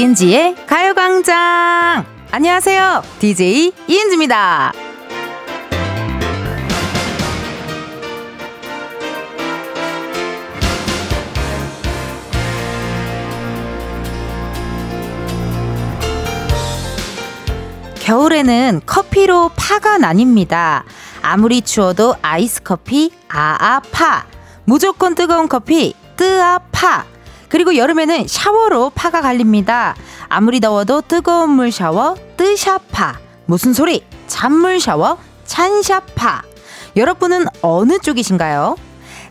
[0.00, 2.06] 이은지의 가요광장!
[2.30, 3.02] 안녕하세요.
[3.18, 4.72] DJ 이은지입니다.
[17.96, 20.84] 겨울에는 커피로 파가 나뉩니다.
[21.20, 24.24] 아무리 추워도 아이스 커피, 아아파.
[24.64, 27.04] 무조건 뜨거운 커피, 뜨아파.
[27.50, 29.94] 그리고 여름에는 샤워로 파가 갈립니다.
[30.28, 33.18] 아무리 더워도 뜨거운 물 샤워, 뜨샤파.
[33.44, 34.04] 무슨 소리?
[34.28, 36.42] 찬물 샤워, 찬샤파.
[36.96, 38.76] 여러분은 어느 쪽이신가요?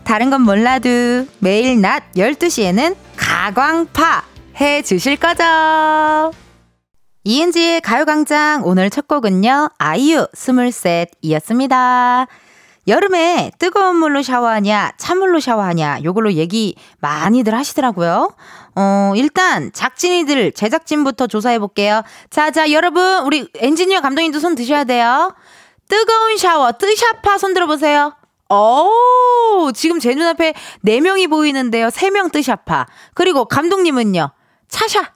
[0.04, 4.24] 다른 건 몰라도 매일 낮 12시에는 가광파
[4.60, 6.32] 해 주실 거죠?
[7.24, 12.26] 이은지의 가요광장 오늘 첫 곡은요, 아이유 스물셋이었습니다.
[12.88, 18.34] 여름에 뜨거운 물로 샤워하냐, 찬물로 샤워하냐, 요걸로 얘기 많이들 하시더라고요.
[18.74, 22.02] 어, 일단, 작진이들, 제작진부터 조사해 볼게요.
[22.30, 25.34] 자, 자, 여러분, 우리 엔지니어 감독님도 손 드셔야 돼요.
[25.88, 28.14] 뜨거운 샤워, 뜨샤파 손 들어보세요.
[28.48, 31.88] 오, 지금 제 눈앞에 4명이 보이는데요.
[31.88, 32.86] 3명 뜨샤파.
[33.14, 34.32] 그리고 감독님은요.
[34.68, 35.14] 차샤.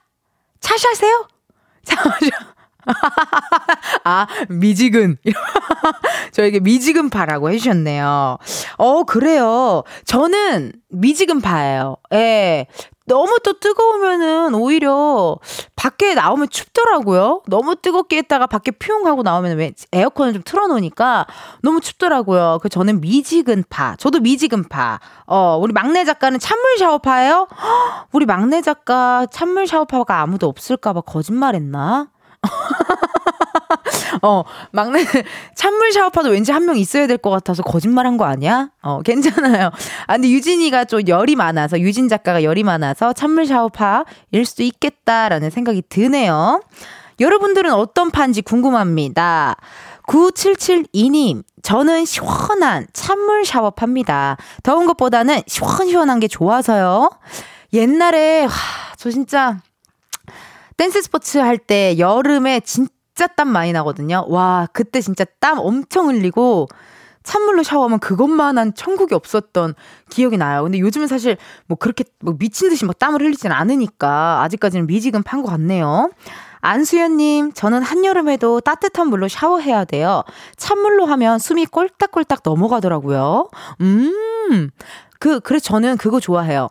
[0.61, 1.27] 차샤세요?
[1.83, 2.54] 차샤.
[4.03, 5.17] 아, 미지근.
[6.31, 8.37] 저에게 미지근파라고 해주셨네요.
[8.77, 9.83] 어, 그래요.
[10.05, 11.97] 저는 미지근파예요.
[12.13, 12.67] 예.
[13.07, 15.37] 너무 또 뜨거우면은 오히려
[15.75, 17.43] 밖에 나오면 춥더라고요.
[17.47, 21.27] 너무 뜨겁게 했다가 밖에 퓨웅 하고 나오면 왜 에어컨을 좀 틀어놓으니까
[21.61, 22.57] 너무 춥더라고요.
[22.63, 23.97] 그 저는 미지근파.
[23.97, 24.99] 저도 미지근파.
[25.27, 27.47] 어, 우리 막내 작가는 찬물 샤워파예요?
[28.11, 32.07] 우리 막내 작가 찬물 샤워파가 아무도 없을까봐 거짓말했나?
[34.21, 35.03] 어, 막내
[35.55, 38.69] 찬물 샤워파도 왠지 한 명 있어야 될 것 같아서 거짓말한 거 아니야?
[38.81, 39.69] 어, 괜찮아요.
[40.07, 45.83] 아, 근데 유진이가 좀 열이 많아서, 유진 작가가 열이 많아서 찬물 샤워파일 수도 있겠다라는 생각이
[45.89, 46.61] 드네요.
[47.19, 49.55] 여러분들은 어떤 파인지 궁금합니다.
[50.07, 54.37] 9772님, 저는 시원한 찬물 샤워파입니다.
[54.63, 57.09] 더운 것보다는 시원시원한 게 좋아서요.
[57.73, 58.51] 옛날에, 와,
[58.97, 59.59] 저 진짜,
[60.77, 64.25] 댄스 스포츠 할 때 여름에 진짜 땀 많이 나거든요.
[64.27, 66.67] 와, 그때 진짜 땀 엄청 흘리고
[67.23, 69.73] 찬물로 샤워하면 그것만한 천국이 없었던
[70.09, 70.63] 기억이 나요.
[70.63, 75.41] 근데 요즘은 사실 뭐 그렇게 뭐 미친 듯이 막 땀을 흘리진 않으니까 아직까지는 미지근 판
[75.41, 76.11] 것 같네요.
[76.61, 80.23] 안수연님, 저는 한여름에도 따뜻한 물로 샤워해야 돼요.
[80.57, 83.49] 찬물로 하면 숨이 꼴딱꼴딱 넘어가더라고요.
[83.81, 84.69] 음,
[85.19, 86.69] 그, 그래서 저는 그거 좋아해요.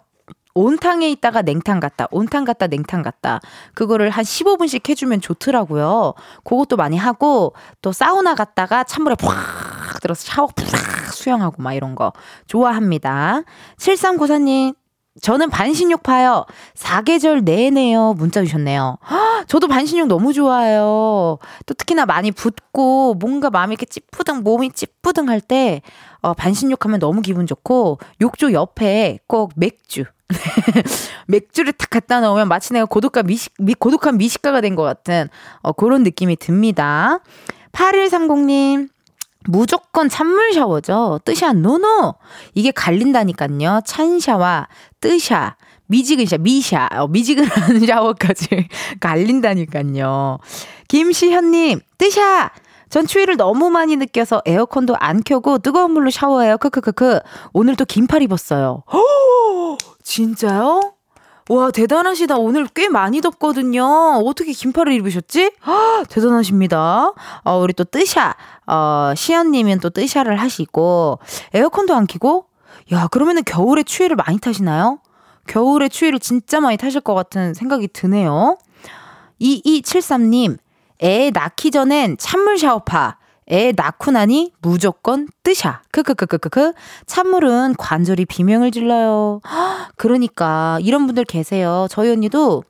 [0.55, 3.41] 온탕에 있다가 냉탕 갔다, 온탕 갔다, 냉탕 갔다.
[3.75, 6.15] 그거를 한 15분씩 해주면 좋더라고요.
[6.45, 9.33] 그것도 많이 하고, 또 사우나 갔다가 찬물에 푹
[10.01, 10.67] 들어서 샤워 푹
[11.13, 12.13] 수영하고 막 이런 거
[12.47, 13.43] 좋아합니다.
[13.79, 14.75] 7394님,
[15.21, 16.45] 저는 반신욕 파요.
[16.75, 18.15] 사계절 내내요.
[18.15, 18.99] 문자 주셨네요.
[19.47, 21.39] 저도 반신욕 너무 좋아해요.
[21.67, 25.83] 또 특히나 많이 붓고 뭔가 마음이 이렇게 찌푸등, 몸이 찌푸등 할 때,
[26.21, 30.05] 어, 반신욕 하면 너무 기분 좋고, 욕조 옆에 꼭 맥주.
[31.27, 35.29] 맥주를 탁 갖다 넣으면 마치 내가 고독한 미식, 미, 고독한 미식가가 된 것 같은
[35.63, 37.21] 어, 그런 느낌이 듭니다.
[37.73, 38.89] 8130님,
[39.47, 41.21] 무조건 찬물 샤워죠.
[41.25, 42.15] 뜨샤, 노노!
[42.55, 43.81] 이게 갈린다니까요.
[43.85, 44.69] 찬샤와
[45.01, 48.69] 뜨샤, 미지근 샤, 미샤, 어, 미지근한 샤워까지
[49.01, 50.39] 갈린다니까요.
[50.89, 52.51] 김시현님, 뜨샤!
[52.91, 56.59] 전 추위를 너무 많이 느껴서 에어컨도 안 켜고 뜨거운 물로 샤워해요.
[56.59, 57.19] 크크크크.
[57.53, 58.85] 오늘 또 긴팔 입었어요.
[60.05, 60.11] 허!
[60.15, 60.81] 진짜요?
[61.51, 62.37] 와, 대단하시다.
[62.37, 63.85] 오늘 꽤 많이 덥거든요.
[64.25, 65.53] 어떻게 긴팔을 입으셨지?
[65.63, 67.13] 아, 대단하십니다.
[67.45, 68.35] 어, 우리 또 뜨샤,
[68.67, 71.19] 어, 시연님은 또 뜨샤를 하시고,
[71.53, 72.47] 에어컨도 안 켜고?
[72.93, 75.01] 야, 그러면은 겨울에 추위를 많이 타시나요?
[75.47, 78.57] 겨울에 추위를 진짜 많이 타실 것 같은 생각이 드네요.
[79.41, 80.57] 2273님,
[81.03, 83.19] 애 낳기 전엔 찬물 샤워파.
[83.51, 85.83] 애 낳고 나니 무조건 뜨샤.
[85.93, 86.73] 크크크크크크.
[87.07, 89.41] 찬물은 관절이 비명을 질러요.
[89.97, 91.87] 그러니까 이런 분들 계세요.
[91.91, 92.65] 저희 언니도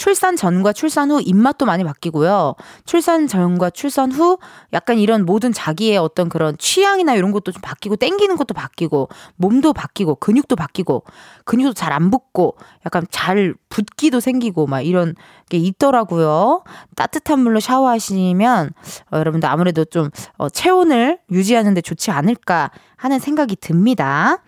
[0.00, 2.54] 출산 전과 출산 후 입맛도 많이 바뀌고요.
[2.86, 4.38] 출산 전과 출산 후
[4.72, 9.74] 약간 이런 모든 자기의 어떤 그런 취향이나 이런 것도 좀 바뀌고 땡기는 것도 바뀌고 몸도
[9.74, 11.04] 바뀌고 근육도 바뀌고
[11.44, 12.56] 근육도 잘 안 붙고
[12.86, 15.16] 약간 잘 붓기도 생기고 막 이런
[15.50, 16.62] 게 있더라고요.
[16.96, 18.70] 따뜻한 물로 샤워하시면
[19.12, 20.08] 어, 여러분들 아무래도 좀
[20.38, 24.42] 어, 체온을 유지하는데 좋지 않을까 하는 생각이 듭니다.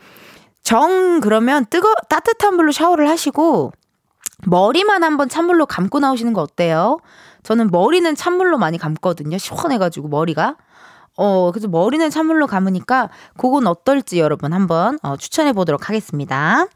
[0.63, 3.73] 정 그러면 뜨거 따뜻한 물로 샤워를 하시고
[4.47, 6.99] 머리만 한번 찬물로 감고 나오시는 거 어때요?
[7.43, 9.39] 저는 머리는 찬물로 많이 감거든요.
[9.39, 10.57] 시원해가지고 머리가.
[11.17, 16.67] 어, 그래서 머리는 찬물로 감으니까 그건 어떨지 여러분 한번 어, 추천해 보도록 하겠습니다.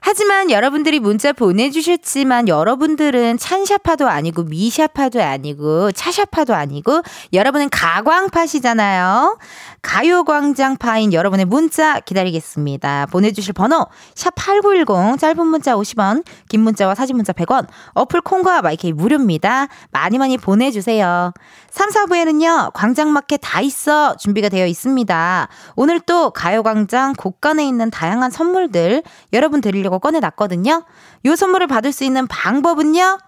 [0.00, 7.02] 하지만 여러분들이 문자 보내주셨지만 여러분들은 찬샤파도 아니고 미샤파도 아니고 차샤파도 아니고
[7.32, 9.38] 여러분은 가광파시잖아요.
[9.82, 13.06] 가요광장파인 여러분의 문자 기다리겠습니다.
[13.06, 19.68] 보내주실 번호 샵8910 짧은 문자 50원 긴 문자와 사진 문자 100원 어플 콩과 마이크이 무료입니다.
[19.90, 21.32] 많이 많이 보내주세요.
[21.70, 25.48] 3, 4부에는요 광장마켓 다 있어 준비가 되어 있습니다.
[25.76, 30.84] 오늘 또 가요광장 곳간에 있는 다양한 선물들 여러분 드리려고 꺼내놨거든요.
[31.26, 33.18] 요 선물을 받을 수 있는 방법은요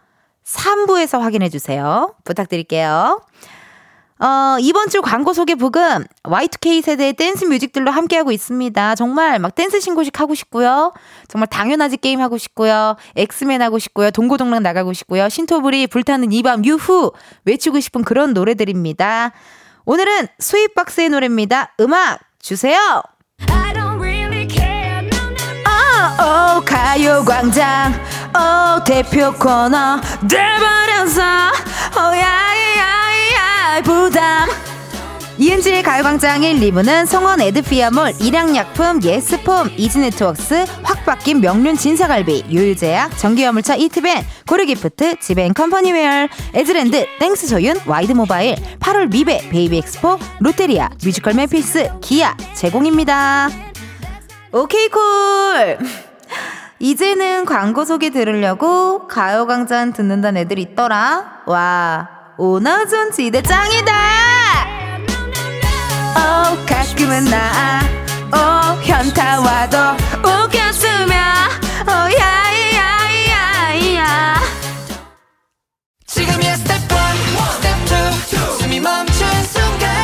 [0.44, 2.14] 3부에서 확인해 주세요.
[2.24, 3.20] 부탁드릴게요.
[4.18, 8.94] 어, 이번 주 광고 소개 브금 Y2K 세대의 댄스 뮤직들로 함께하고 있습니다.
[8.94, 10.92] 정말 막 댄스 신고식 하고 싶고요.
[11.26, 12.94] 정말 당연하지 게임 하고 싶고요.
[13.16, 14.12] 엑스맨 하고 싶고요.
[14.12, 15.28] 동고동락 나가고 싶고요.
[15.28, 17.10] 신토불이 불타는 이 밤 유후
[17.46, 19.32] 외치고 싶은 그런 노래들입니다.
[19.86, 21.72] 오늘은 스윗박스의 노래입니다.
[21.80, 23.02] 음악 주세요.
[26.02, 27.94] 어, 어, 가요광장,
[28.34, 31.22] 어, 대표 코너, 돼버렸어,
[31.96, 34.48] 어, 야야야 부담.
[35.38, 43.76] 이은지의 가요광장 1, 2부는 성원 에드피아몰, 일양약품, 예스폼, 이지네트웍스, 확 바뀐 명륜 진사갈비, 유유제약, 전기화물차
[43.76, 53.71] 이트벤, 고르기프트, 지벤컴퍼니웨어, 에즈랜드, 땡스소윤, 와이드모바일, 8월 미베, 베이비엑스포, 롯데리아, 뮤지컬 매피스, 기아 제공입니다.
[54.54, 55.00] 오케이 콜!
[56.78, 61.42] 이제는 광고 소개 들으려고 가요광장 듣는다는 애들 있더라.
[61.46, 63.92] 와, 오나전 지대 짱이다!
[66.16, 67.80] 어, 가끔은 나,
[68.36, 69.78] 어, 현타 와도
[70.18, 71.16] 웃겼으면,
[71.86, 74.02] 어, 야이야이야이야.
[76.06, 76.88] 지금이야 스텝 1,
[77.52, 80.01] 스텝 2, 숨이 멈춘 순간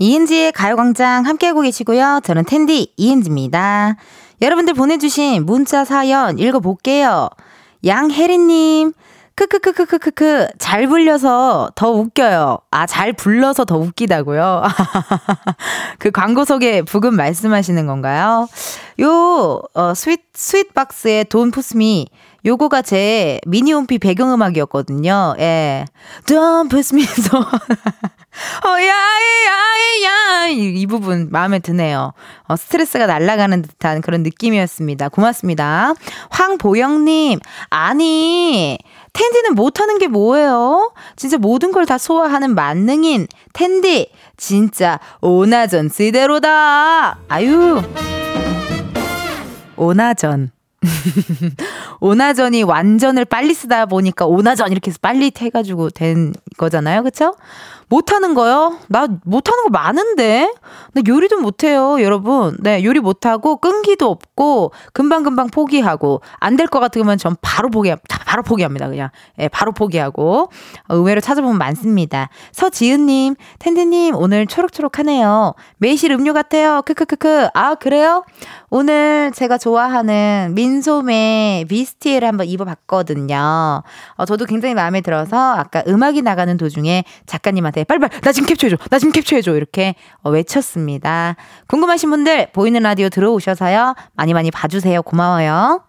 [0.00, 2.20] 이은지의 가요광장 함께하고 계시고요.
[2.24, 3.96] 저는 텐디 이은지입니다.
[4.40, 7.28] 여러분들 보내주신 문자 사연 읽어볼게요.
[7.84, 8.94] 양혜리님,
[9.34, 12.58] 크크크크크크크, 잘 불려서 더 웃겨요.
[12.70, 14.62] 아, 잘 불러서 더 웃기다고요?
[15.98, 18.48] 그 광고 속에 브금 말씀하시는 건가요?
[19.00, 22.06] 요, 어, 스윗, 스윗박스의 Push Me.
[22.44, 25.34] 요거가 제 미니홈피 배경음악이었거든요.
[25.38, 25.84] 예.
[26.26, 27.38] Don't push me so.
[27.38, 32.12] 어, 야, 야, 야, 이, 이 부분 마음에 드네요.
[32.44, 35.08] 어, 스트레스가 날아가는 듯한 그런 느낌이었습니다.
[35.10, 35.94] 고맙습니다.
[36.30, 37.40] 황보영님,
[37.70, 38.78] 아니,
[39.12, 40.92] 텐디는 못하는 게 뭐예요?
[41.16, 44.10] 진짜 모든 걸 다 소화하는 만능인 텐디.
[44.36, 47.18] 진짜 오나전 시대로다.
[47.28, 47.82] 아유.
[49.76, 50.52] 오나전.
[52.00, 57.02] 오나전이 완전을 빨리 쓰다 보니까 오나전 이렇게 해서 빨리 해가지고 된 거잖아요.
[57.02, 57.34] 그쵸?
[57.90, 58.78] 못하는 거요?
[58.88, 60.50] 나 못하는 거 많은데?
[60.92, 62.56] 나 요리도 못해요, 여러분.
[62.60, 67.92] 네, 요리 못하고 끈기도 없고 금방금방 포기하고 안 될 것 같으면 전 바로 포기,
[68.26, 68.88] 바로 포기합니다.
[68.88, 69.10] 그냥.
[69.40, 70.50] 예, 바로 포기하고.
[70.88, 72.28] 어, 의외로 찾아보면 많습니다.
[72.52, 75.54] 서지은님, 텐디님, 오늘 초록초록하네요.
[75.78, 76.82] 매실 음료 같아요.
[76.82, 77.48] 크크크크.
[77.54, 78.24] 아, 그래요?
[78.70, 83.82] 오늘 제가 좋아하는 민소매 미스티를 한번 입어봤거든요.
[84.14, 88.76] 어, 저도 굉장히 마음에 들어서 아까 음악이 나가는 도중에 작가님한테 빨리빨리 나 지금 캡처해줘.
[88.90, 89.56] 나 지금 캡처해줘.
[89.56, 91.36] 이렇게 어, 외쳤습니다.
[91.66, 93.94] 궁금하신 분들 보이는 라디오 들어오셔서요.
[94.14, 95.02] 많이 많이 봐주세요.
[95.02, 95.82] 고마워요.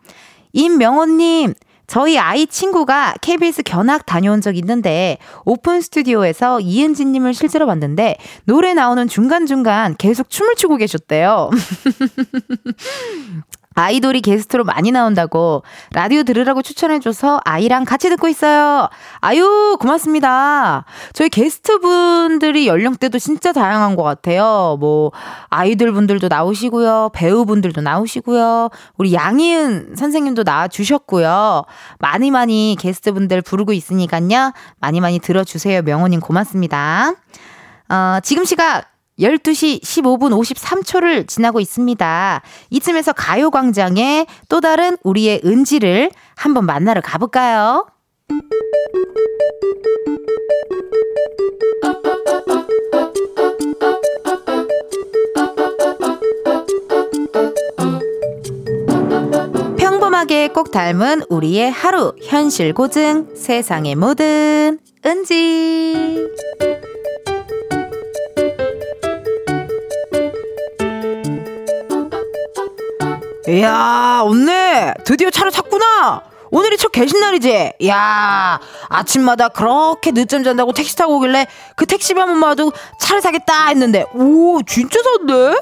[0.54, 1.54] 임명호님.
[1.88, 9.06] 저희 아이 친구가 KBS 견학 다녀온 적 있는데 오픈 스튜디오에서 이은지님을 실제로 봤는데 노래 나오는
[9.10, 11.50] 중간중간 계속 춤을 추고 계셨대요.
[13.74, 15.64] 아이돌이 게스트로 많이 나온다고
[15.94, 18.90] 라디오 들으라고 추천해줘서 아이랑 같이 듣고 있어요.
[19.22, 20.84] 아유, 고맙습니다.
[21.14, 24.76] 저희 게스트분들이 연령대도 진짜 다양한 것 같아요.
[24.80, 25.12] 뭐,
[25.50, 27.12] 아이돌 분들도 나오시고요.
[27.14, 28.70] 배우분들도 나오시고요.
[28.98, 31.64] 우리 양희은 선생님도 나와주셨고요.
[32.00, 34.52] 많이 많이 게스트분들 부르고 있으니까요.
[34.80, 35.82] 많이 많이 들어주세요.
[35.84, 37.14] 명호님 고맙습니다.
[37.90, 38.91] 어, 지금 시각
[39.22, 42.42] 12시 15분 53초를 지나고 있습니다.
[42.72, 47.86] 이쯤에서 가요광장에 또 다른 우리의 은지를 한번 만나러 가볼까요?
[59.78, 66.18] 평범하게 꼭 닮은 우리의 하루 현실 고증 세상의 모든 은지
[73.52, 74.50] 이야, 언니,
[75.04, 76.24] 드디어 차를 탔구나.
[76.52, 77.74] 오늘이 첫 개신날이지?
[77.88, 84.62] 야 아침마다 그렇게 늦잠 잔다고 택시 타고 오길래 그 택시비만 봐도 차를 사겠다 했는데, 오,
[84.64, 85.56] 진짜 샀네?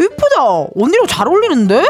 [0.00, 0.42] 이쁘다.
[0.74, 1.84] 언니랑 잘 어울리는데?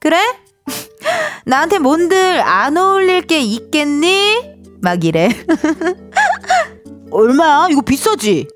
[0.00, 0.18] 그래?
[1.46, 4.54] 나한테 뭔들 안 어울릴 게 있겠니?
[4.80, 5.28] 막 이래.
[7.12, 7.68] 얼마야?
[7.70, 8.48] 이거 비싸지?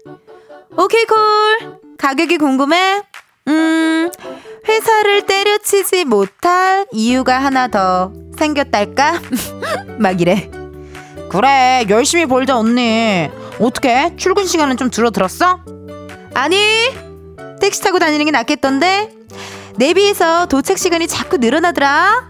[0.77, 1.79] 오케이, 콜.
[1.97, 3.03] 가격이 궁금해?
[3.49, 4.11] 음,
[4.69, 9.21] 회사를 때려치지 못할 이유가 하나 더 생겼달까?
[9.99, 10.51] 막 이래.
[11.29, 13.29] 그래, 열심히 벌자, 언니.
[13.61, 14.15] 어떻게?
[14.17, 15.61] 출근 시간은 좀 줄어들었어?
[16.35, 16.57] 아니,
[17.61, 19.13] 택시 타고 다니는 게 낫겠던데?
[19.77, 22.29] 내비에서 도착 시간이 자꾸 늘어나더라.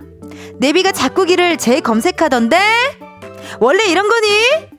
[0.59, 2.59] 내비가 자꾸 길을 재검색하던데?
[3.61, 4.76] 원래 이런 거니?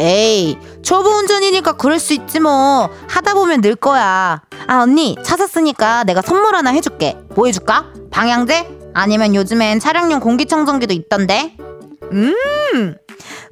[0.00, 2.88] 에이, 초보 운전이니까 그럴 수 있지 뭐.
[3.06, 4.40] 하다 보면 늘 거야.
[4.66, 7.18] 아, 언니, 차 샀으니까 내가 선물 하나 해줄게.
[7.34, 7.92] 뭐 해줄까?
[8.10, 8.78] 방향제?
[8.94, 11.54] 아니면 요즘엔 차량용 공기청정기도 있던데?
[12.12, 12.96] 음,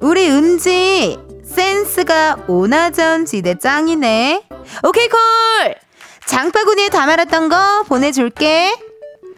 [0.01, 4.47] 우리 은지, 센스가 오나전 지대 짱이네.
[4.83, 5.19] 오케이, 콜!
[6.25, 8.75] 장바구니에 담아놨던 거 보내줄게.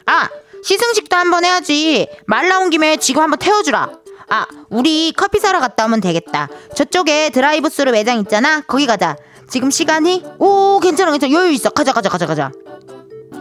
[0.05, 0.29] 아,
[0.63, 2.07] 시승식도 한번 해야지.
[2.25, 4.00] 말 나온 김에 지금 한번 태워주라.
[4.33, 6.47] 아, 우리 커피 사러 갔다 오면 되겠다.
[6.75, 8.61] 저쪽에 드라이브 스루 매장 있잖아.
[8.61, 9.17] 거기 가자.
[9.49, 10.23] 지금 시간이?
[10.39, 11.33] 오, 괜찮아, 괜찮아.
[11.33, 11.69] 여유 있어.
[11.69, 12.51] 가자, 가자, 가자, 가자.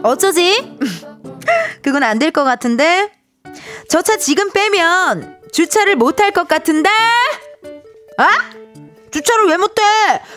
[0.03, 0.77] 어쩌지?
[1.81, 3.09] 그건 안 될 것 같은데?
[3.89, 6.89] 저 차 지금 빼면 주차를 못 할 것 같은데?
[8.17, 8.27] 아?
[9.11, 9.81] 주차를 왜 못해?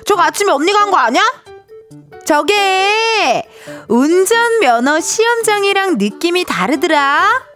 [0.07, 1.23] 저거 아침에 언니가 한 거 아니야?
[2.25, 3.43] 저게
[3.89, 7.54] 운전면허 시험장이랑 느낌이 다르더라.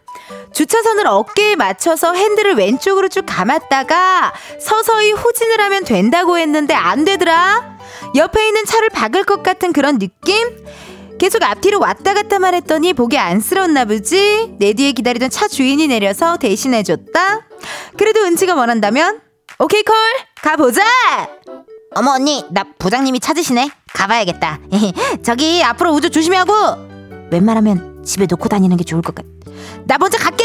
[0.52, 7.78] 주차선을 어깨에 맞춰서 핸들을 왼쪽으로 쭉 감았다가 서서히 후진을 하면 된다고 했는데 안 되더라.
[8.14, 10.48] 옆에 있는 차를 박을 것 같은 그런 느낌?
[11.18, 14.54] 계속 앞뒤로 왔다 갔다 말했더니 보기 안쓰러웠나 보지?
[14.58, 17.46] 내 뒤에 기다리던 차 주인이 내려서 대신해줬다?
[17.96, 19.20] 그래도 은지가 원한다면?
[19.58, 19.96] 오케이 콜!
[20.36, 20.82] 가보자!
[21.96, 24.60] 어머 언니 나 부장님이 찾으시네 가봐야겠다
[25.24, 26.52] 저기 앞으로 우주 조심히 하고
[27.32, 29.24] 웬만하면 집에 놓고 다니는 게 좋을 것 같.
[29.84, 30.44] 나 먼저 갈게.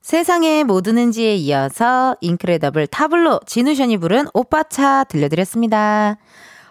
[0.00, 6.16] 세상에 뭐 드는지에 이어서 인크레더블 타블로 진우션이 부른 오빠차 들려드렸습니다.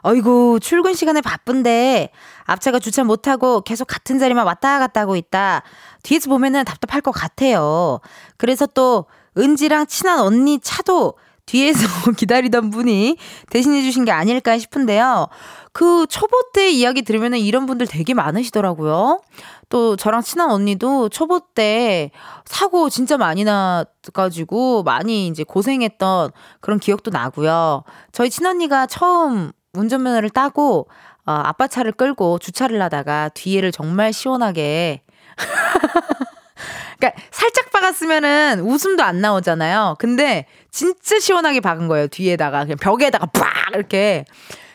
[0.03, 2.12] 어이구 출근 시간에 바쁜데
[2.46, 5.63] 앞차가 주차 못하고 계속 같은 자리만 왔다 갔다 하고 있다.
[6.03, 8.00] 뒤에서 보면은 답답할 것 같아요.
[8.38, 9.06] 그래서 또
[9.38, 11.15] 은지랑 친한 언니 차도
[11.46, 13.18] 뒤에서 기다리던 분이
[13.50, 15.27] 대신해 주신 게 아닐까 싶은데요.
[15.73, 19.21] 그 초보 때 이야기 들으면 이런 분들 되게 많으시더라고요.
[19.69, 22.11] 또 저랑 친한 언니도 초보 때
[22.45, 27.83] 사고 진짜 많이 나가지고 많이 이제 고생했던 그런 기억도 나고요.
[28.11, 30.89] 저희 친언니가 처음 운전면허를 따고
[31.25, 35.03] 어, 아빠 차를 끌고 주차를 하다가 뒤에를 정말 시원하게
[36.99, 39.95] 그러니까 살짝 박았으면은 웃음도 안 나오잖아요.
[39.99, 42.07] 근데 진짜 시원하게 박은 거예요.
[42.07, 44.25] 뒤에다가 그냥 벽에다가 빡 이렇게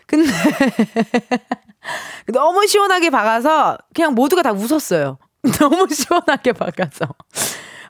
[0.06, 0.30] 근데
[2.32, 5.18] 너무 시원하게 박아서 그냥 모두가 다 웃었어요.
[5.58, 7.06] 너무 시원하게 박아서.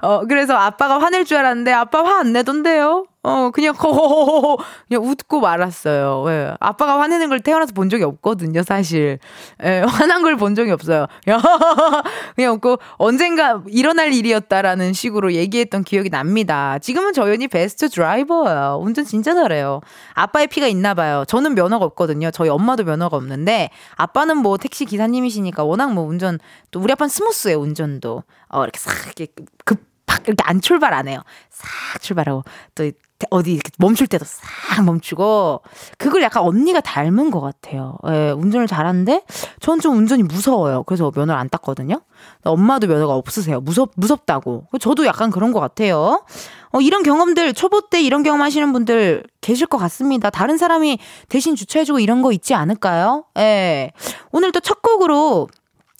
[0.02, 3.06] 어, 그래서 아빠가 화낼 줄 알았는데 아빠 화 안 내던데요?
[3.26, 4.56] 어, 그냥 허허허허
[4.88, 6.25] 그냥 웃고 말았어요.
[6.28, 6.54] 예.
[6.61, 9.18] 아빠가 화내는 걸 태어나서 본 적이 없거든요, 사실.
[9.64, 11.06] 예, 화난 걸 본 적이 없어요.
[12.37, 16.78] 그냥 웃고 언젠가 일어날 일이었다라는 식으로 얘기했던 기억이 납니다.
[16.78, 18.78] 지금은 저연이 베스트 드라이버예요.
[18.80, 19.80] 운전 진짜 잘해요.
[20.14, 21.25] 아빠의 피가 있나 봐요.
[21.26, 22.30] 저는 면허가 없거든요.
[22.30, 26.38] 저희 엄마도 면허가 없는데 아빠는 뭐 택시 기사님이시니까 워낙 뭐 운전
[26.71, 28.23] 또 우리 아빠는 스무스해요, 운전도.
[28.50, 29.33] 어, 이렇게 싹 이렇게
[29.64, 31.23] 급팍 이렇게 안 출발 안 해요.
[31.50, 32.90] 싹 출발하고 또
[33.30, 35.62] 어디 멈출 때도 싹 멈추고
[35.96, 37.96] 그걸 약간 언니가 닮은 것 같아요.
[38.08, 39.23] 예, 운전을 잘하는데
[39.61, 40.82] 전 좀 운전이 무서워요.
[40.85, 42.00] 그래서 면허를 안 땄거든요.
[42.44, 43.61] 엄마도 면허가 없으세요.
[43.61, 44.66] 무섭 무섭다고.
[44.80, 46.25] 저도 약간 그런 것 같아요.
[46.73, 50.28] 어, 이런 경험들 초보 때 이런 경험 하시는 분들 계실 것 같습니다.
[50.30, 53.25] 다른 사람이 대신 주차해주고 이런 거 있지 않을까요?
[53.38, 53.92] 예.
[54.32, 55.49] 오늘 또 첫 곡으로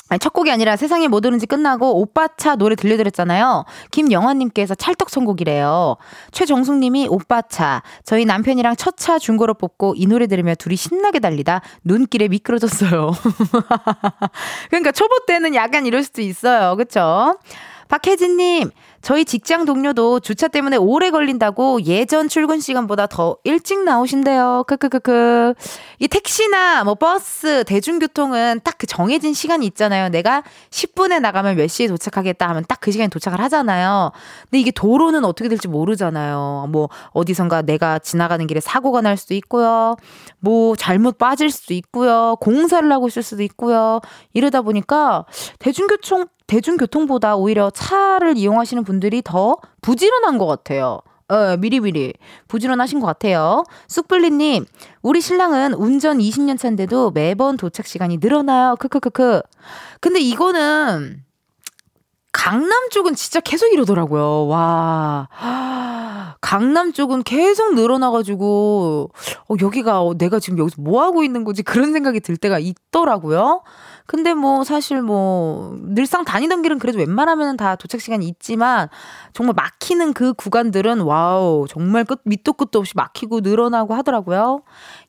[0.09, 3.65] 아니, 첫 곡이 아니라 세상에 뭐 들은지 끝나고 오빠차 노래 들려드렸잖아요.
[3.91, 5.97] 김영환님께서 찰떡 선곡이래요.
[6.33, 7.83] 최정숙님이 오빠차.
[8.05, 13.13] 저희 남편이랑 첫 차 중고로 뽑고 이 노래 들으며 둘이 신나게 달리다 눈길에 미끄러졌어요.
[14.71, 16.77] 그러니까 초보 때는 약간 이럴 수도 있어요.
[16.77, 17.39] 그쵸?
[17.89, 18.71] 박혜진님,
[19.07, 24.65] 저희 직장 동료도 주차 때문에 오래 걸린다고 예전 출근 시간보다 더 일찍 나오신대요.
[24.67, 25.55] 크크크크.
[26.01, 30.09] 이 택시나 뭐 버스, 대중교통은 딱 그 정해진 시간이 있잖아요.
[30.09, 34.11] 내가 10분에 나가면 몇 시에 도착하겠다 하면 딱 그 시간에 도착을 하잖아요.
[34.43, 36.67] 근데 이게 도로는 어떻게 될지 모르잖아요.
[36.71, 39.97] 뭐 어디선가 내가 지나가는 길에 사고가 날 수도 있고요.
[40.41, 42.37] 뭐 잘못 빠질 수도 있고요.
[42.41, 44.01] 공사를 하고 있을 수도 있고요.
[44.35, 45.25] 이러다 보니까
[45.61, 51.01] 대중교통 대중교통보다 오히려 차를 이용하시는 분들이 더 부지런한 것 같아요.
[51.29, 52.15] 어, 미리미리
[52.47, 53.65] 부지런하신 것 같아요.
[53.89, 54.65] 쑥블리님,
[55.03, 58.77] 우리 신랑은 운전 20년 차인데도 매번 도착 시간이 늘어나요.
[58.77, 59.43] 크크크크.
[60.01, 61.25] 근데 이거는
[62.31, 64.47] 강남 쪽은 진짜 계속 이러더라고요.
[64.47, 65.29] 와.
[66.41, 69.11] 강남 쪽은 계속 늘어나가지고,
[69.49, 71.63] 어, 여기가 내가 지금 여기서 뭐 하고 있는 거지?
[71.63, 73.63] 그런 생각이 들 때가 있더라고요.
[74.07, 78.89] 근데 뭐 사실 뭐 늘상 다니던 길은 그래도 웬만하면 다 도착 시간이 있지만
[79.33, 84.63] 정말 막히는 그 구간들은 와우 정말 끝 밑도 끝도 없이 막히고 늘어나고 하더라고요.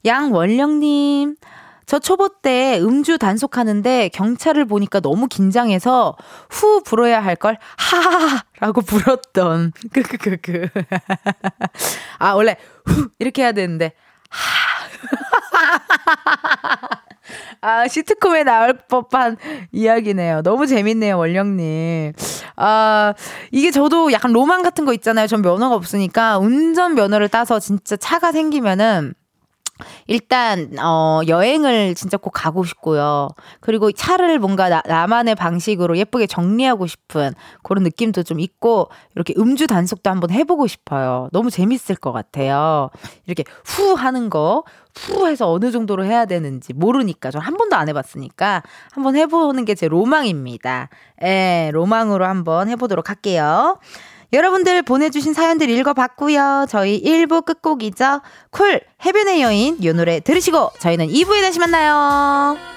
[0.05, 1.35] 양원령님
[1.85, 6.17] 저 초보 때 음주 단속하는데 경찰을 보니까 너무 긴장해서
[6.49, 9.71] 후 불어야 할 걸 하하라고 불었던.
[9.93, 10.67] 그그그그.
[12.19, 13.93] 아 원래 후 이렇게 해야 되는데
[14.29, 14.67] 하
[17.61, 19.37] 아, 시트콤에 나올 법한
[19.71, 20.41] 이야기네요.
[20.41, 22.13] 너무 재밌네요, 원령님.
[22.55, 23.13] 아,
[23.51, 25.27] 이게 저도 약간 로망 같은 거 있잖아요.
[25.27, 29.13] 전 면허가 없으니까 운전 면허를 따서 진짜 차가 생기면은
[30.07, 33.29] 일단 어 여행을 진짜 꼭 가고 싶고요.
[33.59, 39.67] 그리고 차를 뭔가 나, 나만의 방식으로 예쁘게 정리하고 싶은 그런 느낌도 좀 있고 이렇게 음주
[39.67, 41.29] 단속도 한번 해보고 싶어요.
[41.31, 42.89] 너무 재밌을 것 같아요.
[43.25, 44.63] 이렇게 후 하는 거.
[44.97, 49.75] 후 해서 어느 정도로 해야 되는지 모르니까 전 한 번도 안 해봤으니까 한번 해보는 게
[49.75, 50.89] 제 로망입니다.
[51.23, 53.79] 예, 로망으로 한번 해보도록 할게요.
[54.33, 56.65] 여러분들 보내주신 사연들 읽어봤고요.
[56.69, 58.21] 저희 1부 끝곡이죠.
[58.51, 62.76] 쿨 해변의 여인 이 노래 들으시고 저희는 2부에 다시 만나요.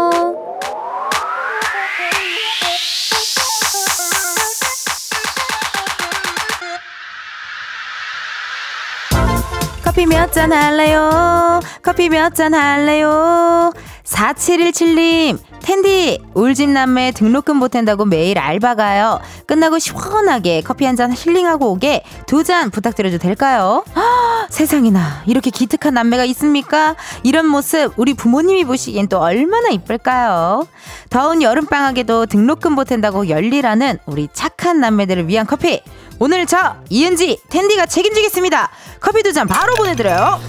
[9.91, 11.59] 커피 몇 잔 할래요?
[11.83, 13.73] 커피 몇 잔 할래요?
[14.05, 19.19] 4717님, 텐디, 울진남매 등록금 보탠다고 매일 알바 가요.
[19.47, 23.83] 끝나고 시원하게 커피 한 잔 힐링하고 오게 두 잔 부탁드려도 될까요?
[23.93, 26.95] 아, 세상에나, 이렇게 기특한 남매가 있습니까?
[27.23, 30.67] 이런 모습 우리 부모님이 보시기엔 또 얼마나 이쁠까요?
[31.09, 35.81] 더운 여름 방학에도 등록금 보탠다고 열일하는 우리 착한 남매들을 위한 커피.
[36.19, 38.69] 오늘 저, 이은지, 텐디가 책임지겠습니다.
[38.99, 40.39] 커피 두 잔 바로 보내드려요.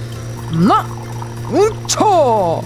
[0.68, 0.86] 나,
[1.50, 2.62] 우초!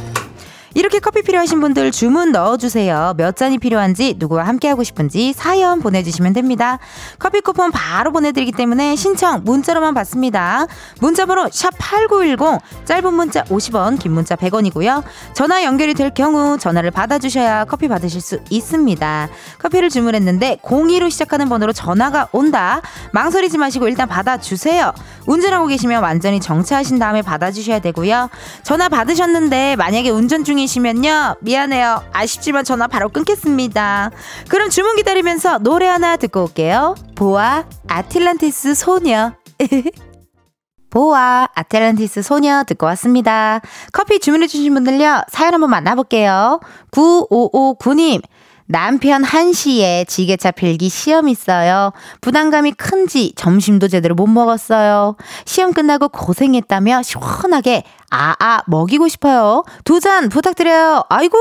[0.77, 3.15] 이렇게 커피 필요하신 분들 주문 넣어주세요.
[3.17, 6.79] 몇 잔이 필요한지, 누구와 함께하고 싶은지 사연 보내주시면 됩니다.
[7.19, 10.67] 커피 쿠폰 바로 보내드리기 때문에 신청 문자로만 받습니다.
[11.01, 15.03] 문자번호 샵8910, 짧은 문자 50원, 긴 문자 100원이고요.
[15.33, 19.31] 전화 연결이 될 경우 전화를 받아주셔야 커피 받으실 수 있습니다.
[19.59, 22.83] 커피를 주문했는데 02로 시작하는 번호로 전화가 온다.
[23.13, 24.93] 망설이지 마시고 일단 받아주세요.
[25.25, 28.29] 운전하고 계시면 완전히 정차하신 다음에 받아주셔야 되고요.
[28.63, 31.37] 전화 받으셨는데 만약에 운전 중이 중이시면요.
[31.41, 32.03] 미안해요.
[32.13, 34.11] 아쉽지만 전화 바로 끊겠습니다.
[34.49, 36.95] 그럼 주문 기다리면서 노래 하나 듣고 올게요.
[37.15, 39.33] 보아 아틀란티스 소녀.
[40.91, 43.61] 보아 아틀란티스 소녀 듣고 왔습니다.
[43.93, 45.23] 커피 주문해주신 분들요.
[45.29, 46.61] 사연 한번 만나볼게요.
[46.91, 48.23] 9559님.
[48.67, 51.93] 남편 한시에 지게차 필기 시험 있어요.
[52.21, 55.17] 부담감이 큰지 점심도 제대로 못 먹었어요.
[55.45, 59.65] 시험 끝나고 고생했다며 시원하게 아아 먹이고 싶어요.
[59.85, 61.03] 두 잔 부탁드려요.
[61.09, 61.37] 아이고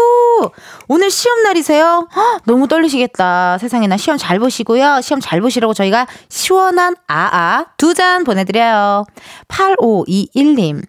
[0.87, 2.07] 오늘 시험 날이세요?
[2.15, 3.57] 헉, 너무 떨리시겠다.
[3.59, 5.01] 세상에나 시험 잘 보시고요.
[5.01, 9.05] 시험 잘 보시라고 저희가 시원한 아아 두 잔 보내드려요.
[9.47, 10.81] 8521님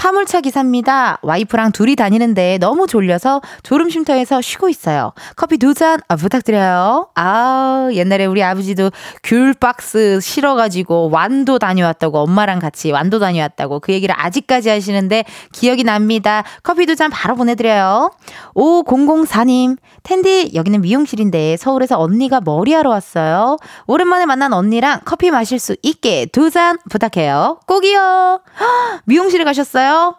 [0.00, 1.18] 화물차 기사입니다.
[1.20, 5.12] 와이프랑 둘이 다니는데 너무 졸려서 졸음 쉼터에서 쉬고 있어요.
[5.36, 7.10] 커피 두잔 아, 부탁드려요.
[7.14, 8.90] 아 옛날에 우리 아버지도
[9.22, 16.44] 귤 박스 실어가지고 완도 다녀왔다고 엄마랑 같이 완도 다녀왔다고 그 얘기를 아직까지 하시는데 기억이 납니다.
[16.62, 18.10] 커피 두 잔 바로 보내드려요.
[18.54, 23.56] 5004님, 텐디, 여기는 미용실인데 서울에서 언니가 머리하러 왔어요.
[23.86, 27.60] 오랜만에 만난 언니랑 커피 마실 수 있게 두 잔 부탁해요.
[27.66, 28.40] 꼭이요.
[29.06, 30.16] 미용실에 가셨어요?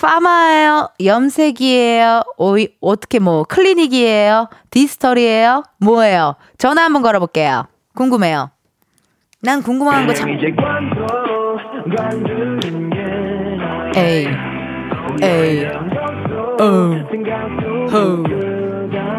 [0.00, 0.88] 파마예요?
[1.04, 2.22] 염색이에요?
[2.36, 4.48] 오이, 어떻게 뭐, 클리닉이에요?
[4.70, 5.62] 디스터리예요?
[5.78, 6.34] 뭐예요?
[6.58, 7.66] 전화 한번 걸어볼게요.
[7.94, 8.50] 궁금해요.
[9.40, 10.28] 난 궁금한 거 참.
[13.96, 14.26] 에이,
[15.22, 15.64] 에이,
[16.60, 16.64] 어,
[17.92, 18.51] 호,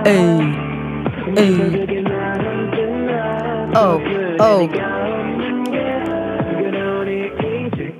[0.05, 0.17] 에이,
[1.37, 1.59] 에이,
[3.75, 3.97] 어,
[4.39, 4.67] 어.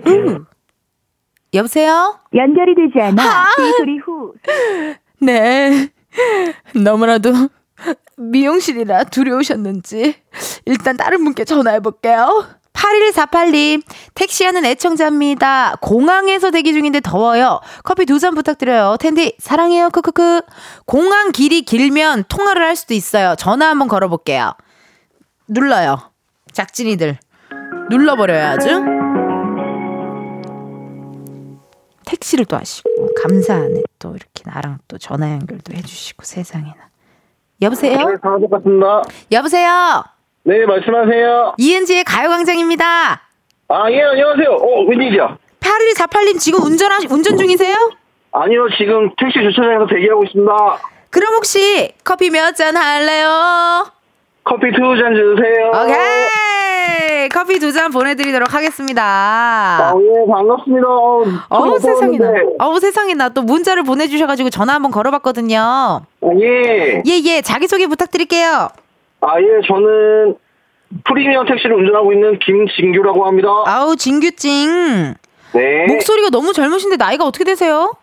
[0.06, 0.46] 후.
[1.54, 2.20] 여보세요?
[2.34, 3.22] 연결이 되지 않아
[3.60, 4.34] 이 소리 후
[5.22, 5.90] 네.
[6.76, 7.32] 너무나도
[8.18, 10.16] 미용실이라 두려우셨는지
[10.66, 12.46] 일단 다른 분께 전화해 볼게요.
[12.84, 13.82] 8148님,
[14.14, 15.76] 택시하는 애청자입니다.
[15.82, 17.62] 공항에서 대기 중인데 더워요.
[17.84, 18.98] 커피 두 잔 부탁드려요.
[19.00, 19.90] 텐디, 사랑해요.
[19.90, 20.42] 크크크.
[20.86, 23.36] 공항 길이 길면 통화를 할 수도 있어요.
[23.38, 24.54] 전화 한번 걸어볼게요.
[25.48, 25.98] 눌러요.
[26.52, 27.18] 작진이들.
[27.90, 28.70] 눌러버려요, 아주.
[32.06, 33.82] 택시를 또 하시고, 감사하네.
[34.00, 36.76] 또 이렇게 나랑 또 전화 연결도 해주시고, 세상에나.
[37.62, 37.98] 여보세요?
[37.98, 38.04] 네.
[39.32, 40.04] 여보세요?
[40.46, 41.56] 네, 말씀하세요.
[41.58, 43.22] 이은지의 가요광장입니다.
[43.70, 44.50] 아, 예, 안녕하세요.
[44.52, 45.38] 어, 웬일이야?
[45.62, 47.74] 8148님 지금 운전하, 운전 중이세요?
[48.34, 50.52] 아니요, 지금 택시 주차장에서 대기하고 있습니다.
[51.10, 53.86] 그럼 혹시 커피 몇 잔 할래요?
[54.44, 55.72] 커피 두 잔 주세요.
[55.74, 57.30] 오케이!
[57.30, 59.02] 커피 두 잔 보내드리도록 하겠습니다.
[59.02, 60.88] 아, 예, 반갑습니다.
[60.90, 62.28] 어, 어우, 세상에나.
[62.60, 63.30] 어우, 세상에나.
[63.30, 65.58] 또 문자를 보내주셔가지고 전화 한번 걸어봤거든요.
[65.58, 66.02] 아,
[66.42, 67.02] 예.
[67.06, 67.42] 예, 예.
[67.42, 68.68] 자기소개 부탁드릴게요.
[69.24, 70.36] 아, 예, 저는
[71.06, 73.48] 프리미엄 택시를 운전하고 있는 김진규라고 합니다.
[73.66, 75.16] 아우, 진규찡.
[75.54, 75.86] 네.
[75.88, 77.94] 목소리가 너무 젊으신데 나이가 어떻게 되세요?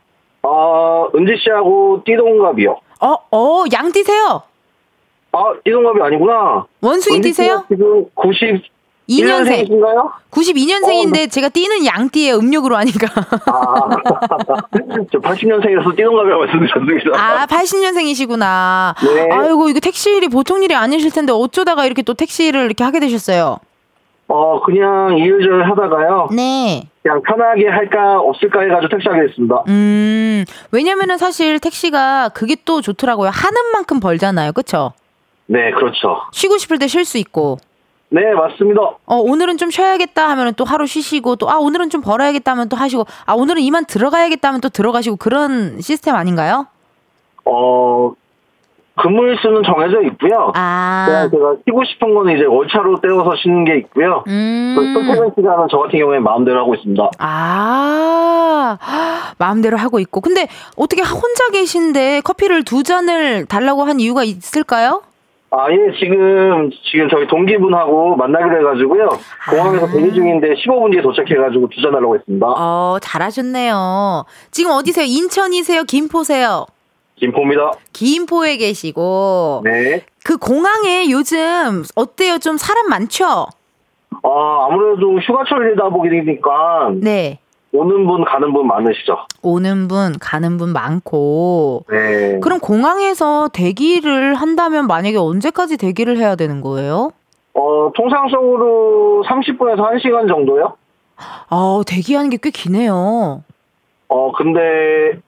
[0.42, 2.80] 아, 은지 씨하고 띠동갑이요.
[3.02, 4.42] 어, 어, 양띠세요?
[5.32, 6.66] 아, 띠동갑이 아니구나.
[6.80, 7.64] 원숭이 은지 띠세요?
[7.68, 8.62] 지금 90.
[9.10, 9.68] 2년생.
[9.68, 10.10] 1년생이신가요?
[10.30, 12.36] 92년생인데 제가 띠는 양띠예요.
[12.36, 13.08] 음력으로 하니까.
[13.46, 13.88] 아,
[15.10, 17.18] 저 80년생이라서 띠동갑이라고 말씀드렸습니다.
[17.20, 18.94] 아, 80년생이시구나.
[19.14, 19.28] 네.
[19.32, 23.58] 아이고, 이거 택시 일이 보통 일이 아니실 텐데 어쩌다가 이렇게 또 택시를 이렇게 하게 되셨어요?
[24.28, 26.28] 어, 그냥 이일저일 하다가요.
[26.32, 26.84] 네.
[27.02, 29.64] 그냥 편하게 할까 없을까 해가지고 택시하게 됐습니다.
[29.66, 33.30] 음, 왜냐면은 사실 택시가 그게 또 좋더라고요.
[33.32, 34.52] 하는 만큼 벌잖아요.
[34.52, 34.92] 그쵸?
[35.46, 36.20] 네, 그렇죠.
[36.30, 37.58] 쉬고 싶을 때 쉴 수 있고.
[38.10, 38.80] 네, 맞습니다.
[39.06, 42.76] 어, 오늘은 좀 쉬어야겠다 하면은 또 하루 쉬시고 또, 아, 오늘은 좀 벌어야겠다 하면 또
[42.76, 46.66] 하시고, 아, 오늘은 이만 들어가야겠다 하면 또 들어가시고 그런 시스템 아닌가요?
[47.44, 48.12] 어,
[49.00, 50.52] 근무일수는 정해져 있고요.
[50.54, 51.28] 아.
[51.30, 54.24] 제가 쉬고 싶은 거는 이제 월차로 떼어서 쉬는 게 있고요.
[54.26, 54.74] 음.
[54.76, 57.10] 그 출퇴근 시간은 저 같은 경우에 마음대로 하고 있습니다.
[57.18, 58.76] 아,
[59.38, 60.20] 마음대로 하고 있고.
[60.20, 65.02] 근데 어떻게 혼자 계신데 커피를 두 잔을 달라고 한 이유가 있을까요?
[65.52, 69.08] 아, 예, 지금, 지금 저희 동기분하고 만나기로 해가지고요.
[69.50, 69.90] 공항에서 아.
[69.90, 72.46] 대기 중인데 15분 뒤에 도착해가지고 주전 하려고 했습니다.
[72.46, 74.24] 어, 잘하셨네요.
[74.52, 75.04] 지금 어디세요?
[75.04, 75.82] 인천이세요?
[75.84, 76.66] 김포세요?
[77.16, 77.72] 김포입니다.
[77.92, 79.62] 김포에 계시고.
[79.64, 80.04] 네.
[80.24, 82.38] 그 공항에 요즘 어때요?
[82.38, 83.46] 좀 사람 많죠?
[84.22, 87.39] 아, 아무래도 휴가철이다 보니까 네.
[87.72, 89.16] 오는 분, 가는 분 많으시죠.
[89.42, 91.84] 오는 분, 가는 분 많고.
[91.88, 92.40] 네.
[92.40, 97.12] 그럼 공항에서 대기를 한다면 만약에 언제까지 대기를 해야 되는 거예요?
[97.54, 100.76] 어, 통상적으로 30분에서 1시간 정도요?
[101.48, 103.42] 아, 대기하는 게 꽤 기네요.
[104.08, 105.20] 어, 근데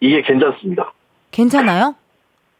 [0.00, 0.92] 이게 괜찮습니다.
[1.30, 1.94] 괜찮아요?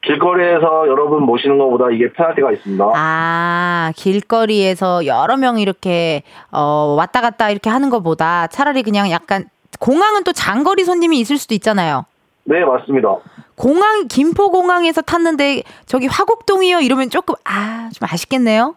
[0.02, 2.92] 길거리에서 여러분 모시는 것보다 이게 페널티가 있습니다.
[2.94, 9.46] 아, 길거리에서 여러 명 이렇게, 어, 왔다 갔다 이렇게 하는 것보다 차라리 그냥 약간,
[9.80, 12.04] 공항은 또 장거리 손님이 있을 수도 있잖아요.
[12.44, 13.16] 네, 맞습니다.
[13.56, 16.78] 공항, 김포공항에서 탔는데, 저기 화곡동이요?
[16.80, 18.76] 이러면 조금, 아, 좀 아쉽겠네요?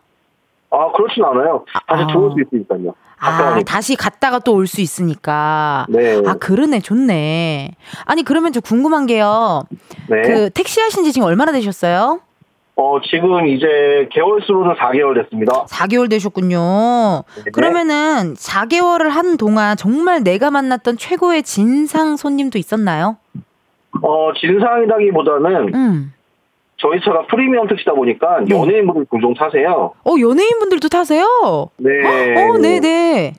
[0.71, 1.65] 아, 그렇진 않아요.
[1.88, 2.07] 다시 아.
[2.07, 2.93] 들어올 수 있으니까요.
[3.21, 3.60] 아.
[3.65, 5.86] 다시 갔다가 또 올 수 있으니까.
[5.89, 6.21] 네.
[6.25, 6.79] 아, 그러네.
[6.81, 7.71] 좋네.
[8.05, 9.63] 아니, 그러면 저 궁금한 게요.
[10.10, 10.21] 네.
[10.23, 12.19] 그, 택시 하신 지 지금 얼마나 되셨어요?
[12.75, 13.67] 어, 지금 이제
[14.12, 15.65] 개월 수로는 4개월 됐습니다.
[15.65, 17.23] 4개월 되셨군요.
[17.45, 17.51] 네.
[17.51, 23.17] 그러면은 4개월을 한 동안 정말 내가 만났던 최고의 진상 손님도 있었나요?
[24.01, 26.13] 어, 진상이라기보다는 음.
[26.81, 28.55] 저희 차가 프리미엄 택시다 보니까 네.
[28.55, 29.93] 연예인분들 종종 타세요.
[30.03, 31.25] 어, 연예인분들도 타세요?
[31.77, 31.89] 네.
[32.49, 33.33] 어, 네네.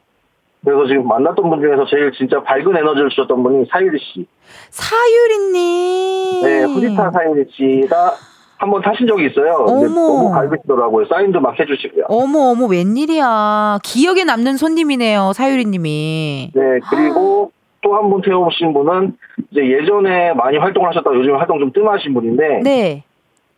[0.65, 4.27] 그래서 지금 만났던 분 중에서 제일 진짜 밝은 에너지를 주셨던 분이 사유리 씨.
[4.71, 6.43] 사유리님.
[6.43, 8.13] 네, 후지타 사유리 씨가
[8.59, 9.65] 한번 타신 적이 있어요.
[9.67, 9.89] 어머.
[9.89, 11.07] 너무 밝으시더라고요.
[11.07, 12.05] 사인도 막 해주시고요.
[12.09, 13.81] 어머, 어머, 웬일이야.
[13.83, 16.53] 기억에 남는 손님이네요, 사유리님이.
[16.55, 17.51] 네, 그리고
[17.83, 19.17] 또 한 분 태워보신 분은
[19.51, 23.03] 이제 예전에 많이 활동을 하셨다가 요즘 활동 좀 뜸하신 분인데 네.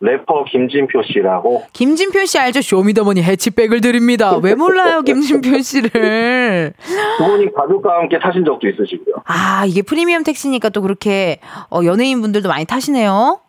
[0.05, 2.61] 래퍼 김진표 씨라고 김진표 씨 알죠?
[2.61, 4.37] 쇼미더머니 해치백을 드립니다.
[4.37, 6.73] 왜 몰라요, 김진표 씨를.
[7.17, 9.15] 그분이 가족과 함께 타신 적도 있으시고요.
[9.25, 11.39] 아, 이게 프리미엄 택시니까 또 그렇게
[11.71, 13.39] 어, 연예인 분들도 많이 타시네요.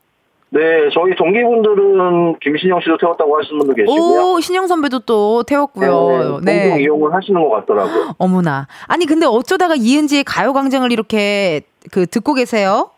[0.49, 0.61] 네,
[0.95, 4.35] 저희 동기분들은 김신영 씨도 태웠다고 하시는 분도 계시고요.
[4.35, 6.41] 오, 신영 선배도 또 태웠고요.
[6.43, 8.15] 네, 공동 이용을 하시는 것 같더라고요.
[8.17, 8.69] 어머나.
[8.87, 12.91] 아니, 근데 어쩌다가 이은지의 가요광장을 이렇게 그 듣고 계세요?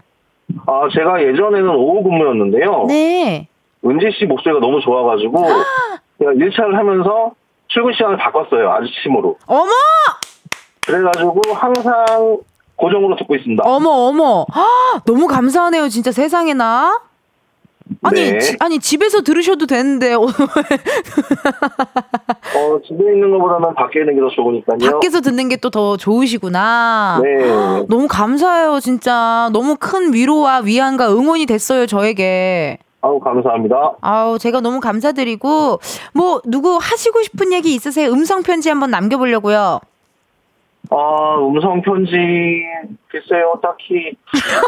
[0.66, 2.84] 아, 제가 예전에는 오후 근무였는데요.
[2.88, 3.48] 네.
[3.84, 5.44] 은지 씨 목소리가 너무 좋아가지고
[6.18, 7.32] 제가 1차를 하면서
[7.68, 8.70] 출근 시간을 바꿨어요.
[8.72, 9.36] 아주침으로.
[9.46, 9.70] 어머!
[10.86, 12.38] 그래가지고 항상
[12.76, 13.62] 고정으로 듣고 있습니다.
[13.66, 14.46] 어머, 어머.
[14.52, 16.98] 아, 너무 감사하네요, 진짜 세상에나.
[18.02, 18.38] 아니, 네.
[18.38, 20.28] 지, 아니, 집에서 들으셔도 되는데, 어, 어,
[22.86, 24.78] 집에 있는 것보다는 밖에 있는 게 더 좋으니까요.
[24.92, 27.20] 밖에서 듣는 게 또 더 좋으시구나.
[27.22, 27.46] 네.
[27.88, 29.50] 너무 감사해요, 진짜.
[29.52, 32.78] 너무 큰 위로와 위안과 응원이 됐어요, 저에게.
[33.00, 33.96] 아우, 감사합니다.
[34.00, 35.80] 아우, 제가 너무 감사드리고,
[36.14, 38.10] 뭐, 누구 하시고 싶은 얘기 있으세요?
[38.10, 39.80] 음성 편지 한번 남겨보려고요.
[40.90, 42.12] 아, 음성 편지,
[43.08, 44.12] 글쎄요, 딱히,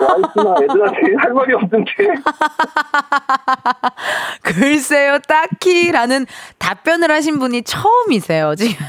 [0.00, 1.92] 와이프나 애들한테 할 말이 없는데.
[4.42, 6.26] 글쎄요, 딱히 라는
[6.58, 8.84] 답변을 하신 분이 처음이세요, 지금.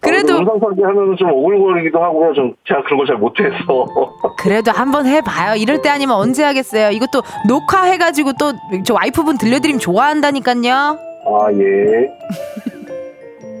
[0.00, 2.34] 그래도, 어, 음성 편지 하면 좀 오글거리기도 하고요.
[2.34, 3.56] 좀, 제가 그런 걸 잘 못해서.
[4.38, 5.56] 그래도 한번 해봐요.
[5.56, 6.90] 이럴 때 아니면 언제 하겠어요?
[6.90, 8.52] 이것도 녹화해가지고 또
[8.84, 10.72] 저 와이프분 들려드리면 좋아한다니까요.
[10.72, 12.08] 아, 예.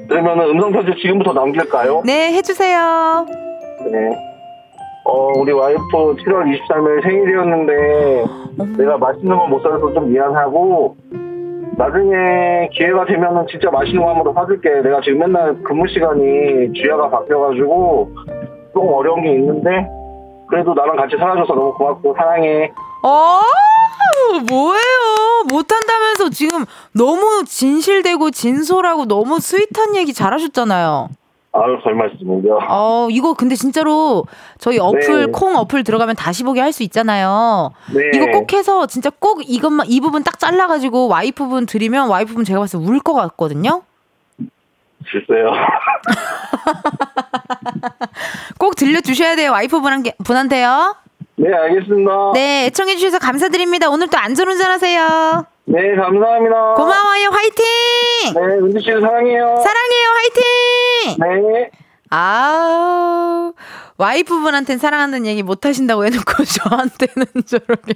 [0.08, 2.02] 그러면은 음성 편지 지금부터 남길까요?
[2.04, 3.26] 네, 해주세요.
[3.90, 4.16] 네.
[5.04, 8.24] 어, 우리 와이프 7월 23일 생일이었는데,
[8.78, 10.96] 내가 맛있는 거 못 사줘서 좀 미안하고,
[11.76, 14.70] 나중에 기회가 되면은 진짜 맛있는 거 한번 더 사줄게.
[14.82, 18.10] 내가 지금 맨날 근무 시간이 주야가 바뀌어가지고,
[18.72, 19.70] 조금 어려운 게 있는데,
[20.48, 22.70] 그래도 나랑 같이 살아줘서 너무 고맙고, 사랑해.
[23.04, 23.40] 어,
[24.48, 25.44] 뭐예요?
[25.48, 31.08] 못한다면서 지금 너무 진실되고 진솔하고 너무 스윗한 얘기 잘하셨잖아요.
[31.54, 32.60] 아유, 별 말씀을요.
[32.70, 34.24] 어, 이거 근데 진짜로
[34.58, 35.32] 저희 어플, 네.
[35.32, 37.72] 콩 어플 들어가면 다시 보기 할 수 있잖아요.
[37.92, 38.00] 네.
[38.14, 42.80] 이거 꼭 해서 진짜 꼭 이것만, 이 부분 딱 잘라가지고 와이프분 드리면 와이프분 제가 봤을
[42.80, 43.82] 때 울 것 같거든요?
[45.10, 45.50] 글쎄요.
[48.58, 50.96] 꼭 들려주셔야 돼요, 와이프분한테, 분한테요.
[51.36, 52.10] 네, 알겠습니다.
[52.34, 53.88] 네, 애청해주셔서 감사드립니다.
[53.90, 55.46] 오늘 또 안전운전 하세요.
[55.64, 56.74] 네, 감사합니다.
[56.74, 57.64] 고마워요, 화이팅!
[58.34, 59.56] 네, 은지 씨 사랑해요.
[59.56, 61.52] 사랑해요, 화이팅!
[61.52, 61.70] 네.
[62.10, 63.52] 아
[63.96, 67.94] 와이프분한테는 사랑한다는 얘기 못 하신다고 해놓고 저한테는 저렇게.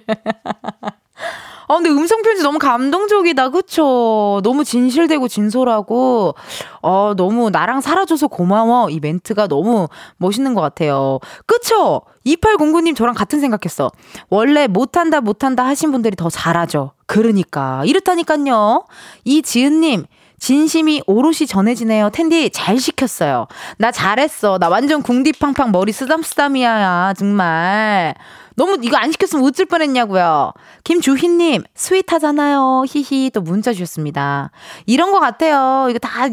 [1.69, 3.51] 아, 근데 음성편지 너무 감동적이다.
[3.51, 4.41] 그쵸?
[4.43, 6.35] 너무 진실되고 진솔하고,
[6.83, 8.91] 어, 너무 나랑 살아줘서 고마워.
[8.91, 11.19] 이 멘트가 너무 멋있는 것 같아요.
[11.47, 12.03] 그쵸?
[12.25, 13.91] 2809님 저랑 같은 생각했어.
[14.29, 16.93] 원래 못한다, 못한다 하신 분들이 더 잘하죠.
[17.07, 17.83] 그러니까.
[17.85, 18.85] 이렇다니까요.
[19.25, 20.07] 이지은님,
[20.39, 22.11] 진심이 오롯이 전해지네요.
[22.11, 23.47] 텐디 잘 시켰어요.
[23.79, 24.59] 나 잘했어.
[24.59, 27.15] 나 완전 궁디팡팡 머리 쓰담쓰담이야.
[27.17, 28.15] 정말.
[28.57, 30.53] 너무 이거 안 시켰으면 웃을 뻔했냐고요.
[30.85, 32.85] 김주희님 스윗하잖아요.
[32.89, 34.51] 히히 또 문자 주셨습니다.
[34.87, 35.89] 이런 것 같아요.
[35.91, 36.27] 이거 다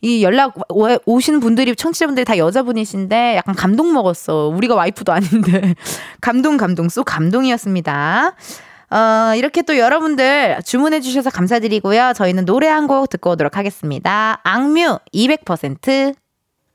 [0.00, 4.48] 이 연락 오- 오시는 분들이 청취자분들이 다 여자분이신데 약간 감동 먹었어.
[4.48, 5.74] 우리가 와이프도 아닌데
[6.20, 8.32] 감동 감동 쏘 감동이었습니다.
[8.90, 12.14] 어, 이렇게 또 여러분들 주문해 주셔서 감사드리고요.
[12.16, 14.40] 저희는 노래 한 곡 듣고 오도록 하겠습니다.
[14.44, 16.14] 악뮤 200%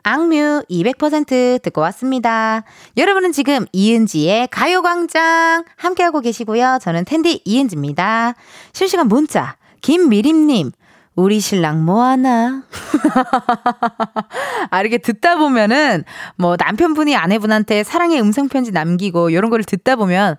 [0.03, 2.63] 악뮤 200% 듣고 왔습니다.
[2.97, 6.79] 여러분은 지금 이은지의 가요광장 함께하고 계시고요.
[6.81, 8.35] 저는 텐디 이은지입니다.
[8.73, 10.71] 실시간 문자 김미림님
[11.15, 12.63] 우리 신랑 뭐하나?
[14.71, 16.03] 아, 이렇게 듣다 보면은,
[16.37, 20.37] 뭐, 남편분이 아내분한테 사랑의 음성편지 남기고, 이런 거를 듣다 보면,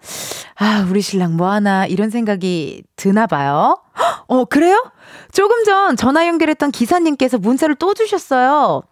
[0.56, 3.78] 아, 우리 신랑 뭐하나, 이런 생각이 드나 봐요.
[3.96, 4.82] 헉, 어, 그래요?
[5.30, 8.82] 조금 전 전화 연결했던 기사님께서 문자를 또 주셨어요.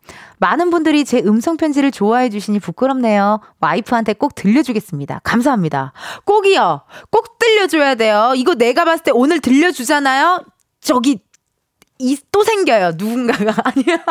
[0.42, 3.40] 많은 분들이 제 음성 편지를 좋아해 주시니 부끄럽네요.
[3.60, 5.20] 와이프한테 꼭 들려주겠습니다.
[5.22, 5.92] 감사합니다.
[6.24, 6.82] 꼭이요.
[7.10, 8.32] 꼭 들려줘야 돼요.
[8.34, 10.44] 이거 내가 봤을 때 오늘 들려주잖아요?
[10.80, 11.20] 저기,
[12.00, 12.94] 이, 또 생겨요.
[12.96, 13.54] 누군가가.
[13.62, 14.04] 아니야.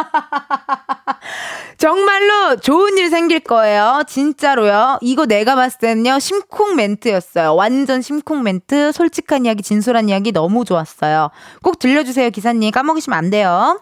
[1.78, 4.04] 정말로 좋은 일 생길 거예요.
[4.08, 5.00] 진짜로요.
[5.02, 6.20] 이거 내가 봤을 때는요.
[6.20, 7.56] 심쿵 멘트였어요.
[7.56, 8.94] 완전 심쿵 멘트.
[8.94, 11.30] 솔직한 이야기, 진솔한 이야기 너무 좋았어요.
[11.62, 12.72] 꼭 들려주세요, 기사님.
[12.72, 13.82] 까먹으시면 안 돼요.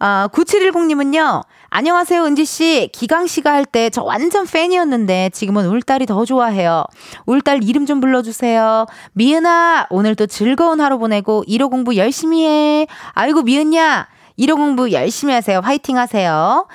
[0.00, 1.44] 아, 9710님은요.
[1.72, 2.90] 안녕하세요, 은지씨.
[2.92, 6.84] 기강씨가 할 때 저 완전 팬이었는데 지금은 울딸이 더 좋아해요.
[7.26, 8.86] 울딸 이름 좀 불러주세요.
[9.12, 12.86] 미은아, 오늘 또 즐거운 하루 보내고 1호 공부 열심히 해.
[13.12, 14.08] 아이고, 미은야.
[14.38, 15.60] 1호 공부 열심히 하세요.
[15.62, 16.66] 화이팅 하세요.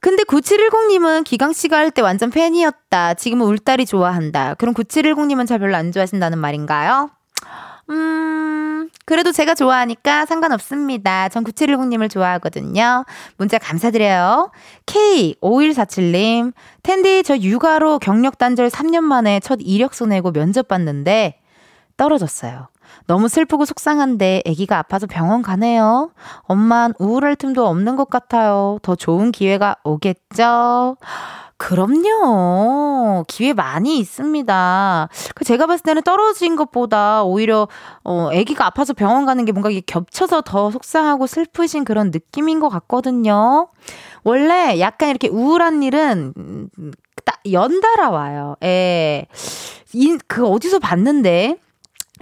[0.00, 3.14] 근데 9710님은 기강씨가 할 때 완전 팬이었다.
[3.14, 4.54] 지금은 울딸이 좋아한다.
[4.54, 7.10] 그럼 9710님은 잘 별로 안 좋아하신다는 말인가요?
[7.90, 8.65] 음,
[9.04, 11.28] 그래도 제가 좋아하니까 상관없습니다.
[11.28, 13.04] 전 9710님을 좋아하거든요.
[13.36, 14.50] 문자 감사드려요.
[14.86, 21.40] K5147님, 텐디 저 육아로 경력 단절 3년 만에 첫 이력서 내고 면접 봤는데,
[21.96, 22.68] 떨어졌어요.
[23.06, 26.10] 너무 슬프고 속상한데 아기가 아파서 병원 가네요.
[26.42, 28.78] 엄만 우울할 틈도 없는 것 같아요.
[28.82, 30.96] 더 좋은 기회가 오겠죠?
[31.58, 33.24] 그럼요.
[33.28, 35.08] 기회 많이 있습니다.
[35.34, 37.68] 그 제가 봤을 때는 떨어진 것보다 오히려
[38.04, 43.68] 어 아기가 아파서 병원 가는 게 뭔가 겹쳐서 더 속상하고 슬프신 그런 느낌인 것 같거든요.
[44.22, 46.68] 원래 약간 이렇게 우울한 일은 음,
[47.24, 48.56] 딱 연달아 와요.
[48.62, 49.26] 예.
[49.94, 51.56] 인, 그 어디서 봤는데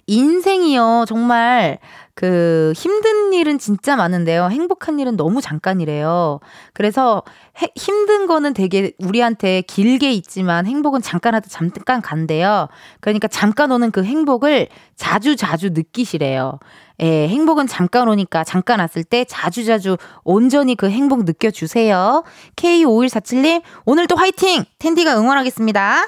[0.06, 1.06] 인생이요.
[1.08, 1.78] 정말
[2.14, 4.48] 그 힘든 일은 진짜 많은데요.
[4.48, 6.38] 행복한 일은 너무 잠깐이래요.
[6.72, 7.22] 그래서
[7.61, 12.68] 해, 힘든 거는 되게 우리한테 길게 있지만 행복은 잠깐 하다 잠깐 간대요.
[13.00, 16.61] 그러니까 잠깐 오는 그 행복을 자주 자주 느끼시래요.
[17.00, 22.22] 예, 행복은 잠깐 오니까 잠깐 왔을 때 자주자주 온전히 그 행복 느껴주세요.
[22.55, 24.64] K5147님, 오늘도 화이팅!
[24.79, 26.07] 텐디가 응원하겠습니다.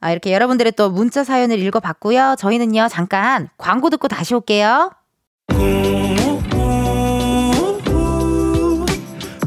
[0.00, 2.36] 아, 이렇게 여러분들의 또 문자 사연을 읽어봤고요.
[2.38, 4.92] 저희는요, 잠깐 광고 듣고 다시 올게요.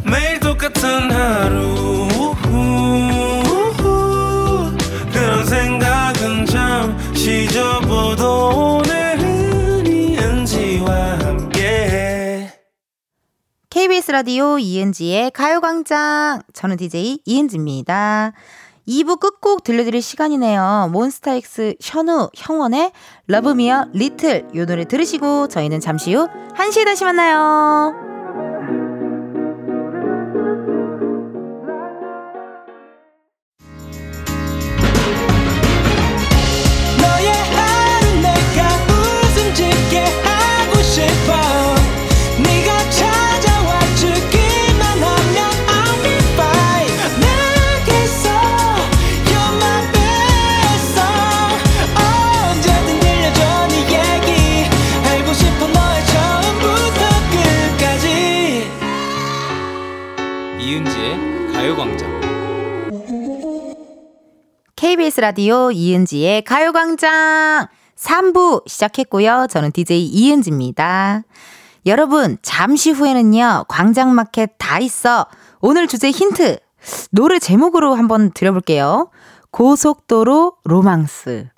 [0.03, 2.07] 매일 똑같은 하루
[5.11, 12.49] 그런 생각은 잠시 접어도 오늘은 이은지와 함께
[13.69, 16.41] KBS 라디오 이은지의 가요광장.
[16.53, 18.33] 저는 DJ 이은지입니다.
[18.87, 20.89] 2부 끝곡 들려드릴 시간이네요.
[20.91, 22.91] 몬스타엑스 션우 형원의
[23.27, 28.20] 러브미어 리틀 요 노래 들으시고 저희는 잠시 후 1시에 다시 만나요.
[65.21, 69.45] 라디오 이은지의 가요광장 3부 시작했고요.
[69.51, 71.21] 저는 DJ 이은지입니다.
[71.85, 75.27] 여러분, 잠시 후에는요, 광장마켓 다 있어.
[75.59, 76.57] 오늘 주제 힌트.
[77.11, 79.11] 노래 제목으로 한번 드려볼게요.
[79.51, 81.49] 고속도로 로망스.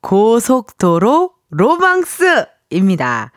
[0.00, 2.46] 고속도로 로망스!
[2.70, 3.32] 입니다.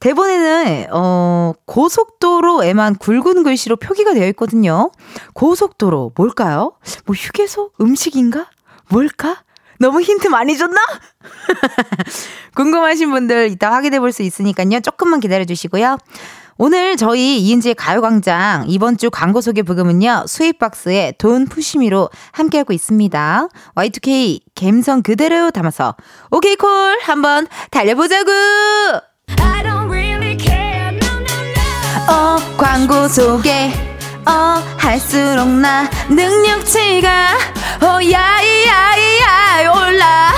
[0.00, 4.92] 대본에는, 어, 고속도로에만 굵은 글씨로 표기가 되어 있거든요.
[5.34, 6.72] 고속도로, 뭘까요?
[7.04, 7.72] 뭐 휴게소?
[7.82, 8.46] 음식인가?
[8.88, 9.42] 뭘까?
[9.78, 10.80] 너무 힌트 많이 줬나?
[12.54, 14.80] 궁금하신 분들 이따 확인해 볼 수 있으니까요.
[14.80, 15.98] 조금만 기다려 주시고요.
[16.58, 20.24] 오늘 저희 이은지의 가요광장 이번 주 광고 소개 부금은요.
[20.26, 23.48] 스윗박스의 돈 푸시미로 함께하고 있습니다.
[23.74, 25.94] Y2K 감성 그대로 담아서
[26.30, 28.30] 오케이 콜 한번 달려보자구.
[32.08, 33.70] 어 광고 소개
[34.26, 37.30] 어 할수록 나 능력치가
[37.82, 40.32] 어 야이야이야 올라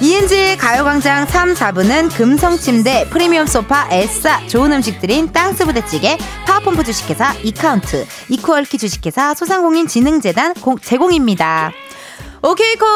[0.00, 6.16] 이은지의 가요광장 3, 4부는 금성침대, 프리미엄 소파, 에싸, 좋은 음식들인 땅스부대찌개,
[6.46, 11.72] 파워펌프 주식회사, 이카운트, 이쿠얼키 주식회사, 소상공인진흥재단 공, 제공입니다.
[12.42, 12.88] 오케이 콜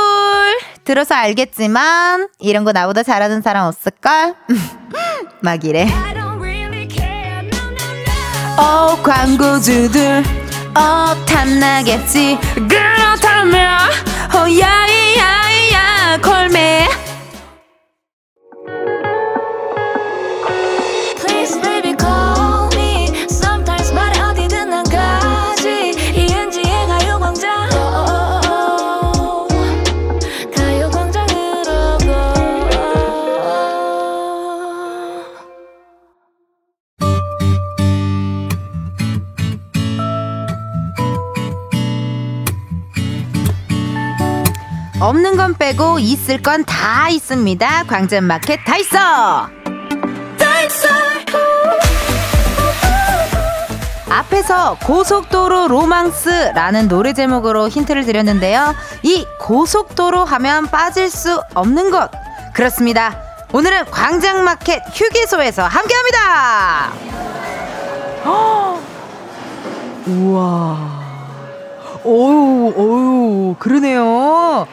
[0.84, 4.36] 들어서 알겠지만 이런 거 나보다 잘하는 사람 없을걸?
[5.42, 5.88] 막 이래
[8.56, 10.22] 어 광고주들.
[10.74, 12.38] 어 탐나겠지.
[12.54, 13.78] 그렇다면
[14.34, 16.88] 어 야이야이야 콜매
[45.42, 49.48] 건 빼고 있을 건 다 있습니다 광장마켓 다 있어
[54.08, 58.74] 앞에서 고속도로 로망스라는 노래 제목으로 힌트를 드렸는데요.
[59.02, 62.10] 이 고속도로 하면 빠질 수 없는 것.
[62.52, 63.16] 그렇습니다.
[63.52, 66.92] 오늘은 광장마켓 휴게소에서 함께 합니다.
[70.06, 71.02] 우와.
[72.04, 74.66] 오우, 오우, 그러네요.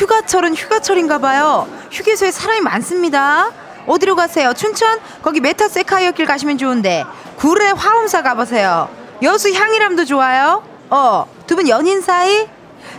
[0.00, 1.68] 휴가철은 휴가철인가 봐요.
[1.92, 3.50] 휴게소에 사람이 많습니다.
[3.86, 4.54] 어디로 가세요?
[4.54, 4.98] 춘천?
[5.22, 7.04] 거기 메타 세카이어길 가시면 좋은데.
[7.36, 8.88] 구례 화엄사 가보세요.
[9.22, 10.62] 여수 향이람도 좋아요.
[10.88, 12.48] 어, 두 분 연인 사이?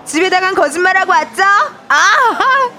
[0.05, 1.41] 집에다간 거짓말하고 왔죠?
[1.89, 2.69] 아!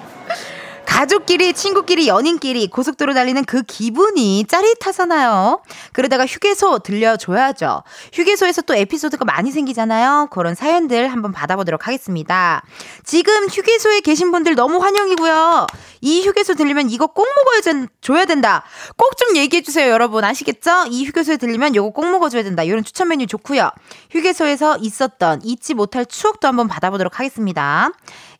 [0.93, 5.62] 가족끼리, 친구끼리, 연인끼리 고속도로 달리는 그 기분이 짜릿하잖아요.
[5.93, 7.82] 그러다가 휴게소 들려줘야죠.
[8.12, 10.28] 휴게소에서 또 에피소드가 많이 생기잖아요.
[10.30, 12.62] 그런 사연들 한번 받아보도록 하겠습니다.
[13.05, 15.66] 지금 휴게소에 계신 분들 너무 환영이고요.
[16.03, 18.62] 이 휴게소 들리면 이거 꼭 먹어야 된, 줘야 된다.
[18.97, 20.24] 꼭 좀 얘기해주세요, 여러분.
[20.24, 20.86] 아시겠죠?
[20.90, 22.64] 이 휴게소에 들리면 이거 꼭 먹어줘야 된다.
[22.64, 23.70] 이런 추천 메뉴 좋고요.
[24.11, 27.93] 휴게소에서 있었던 잊지 못할 추억도 한번 받아보도록 하겠습니다.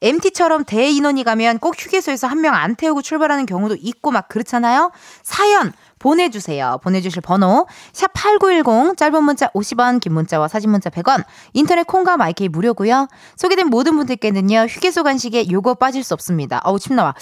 [0.03, 4.91] MT처럼 대인원이 가면 꼭 휴게소에서 한 명 안 태우고 출발하는 경우도 있고 막 그렇잖아요.
[5.23, 6.81] 사연 보내주세요.
[6.83, 12.49] 보내주실 번호 샵 8910 짧은 문자 50원 긴 문자와 사진 문자 100원 인터넷 콩과 마이케이
[12.49, 13.07] 무료고요.
[13.37, 14.67] 소개된 모든 분들께는요.
[14.69, 16.61] 휴게소 간식에 요거 빠질 수 없습니다.
[16.65, 17.15] 어우 침 나와.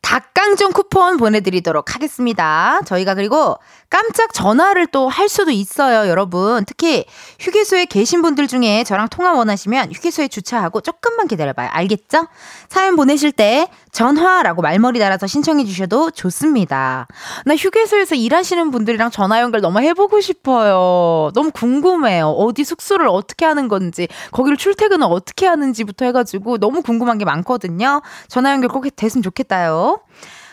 [0.00, 2.80] 닭강정 쿠폰 보내드리도록 하겠습니다.
[2.86, 3.56] 저희가 그리고
[3.88, 6.64] 깜짝 전화를 또 할 수도 있어요, 여러분.
[6.66, 7.04] 특히
[7.40, 11.70] 휴게소에 계신 분들 중에 저랑 통화 원하시면 휴게소에 주차하고 조금만 기다려봐요.
[11.72, 12.26] 알겠죠?
[12.68, 17.06] 사연 보내실 때 전화라고 말머리 달아서 신청해 주셔도 좋습니다.
[17.46, 21.30] 나 휴게소에서 일하시는 분들이랑 전화 연결 너무 해보고 싶어요.
[21.34, 22.28] 너무 궁금해요.
[22.28, 28.02] 어디 숙소를 어떻게 하는 건지, 거기를 출퇴근을 어떻게 하는지부터 해가지고 너무 궁금한 게 많거든요.
[28.28, 30.00] 전화 연결 꼭 됐으면 좋겠다요.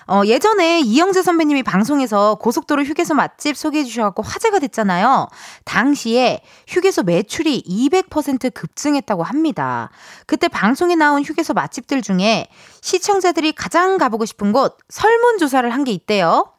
[0.08, 5.28] 어, 예전에 이영재 선배님이 방송에서 고속도로 휴게소 맛집 소개해 주셔갖고 화제가 됐잖아요.
[5.66, 9.90] 당시에 휴게소 매출이 200% 급증했다고 합니다.
[10.26, 12.48] 그때 방송에 나온 휴게소 맛집들 중에
[12.82, 16.50] 시청자들이 가장 가보고 싶은 곳 설문조사를 한 게 있대요.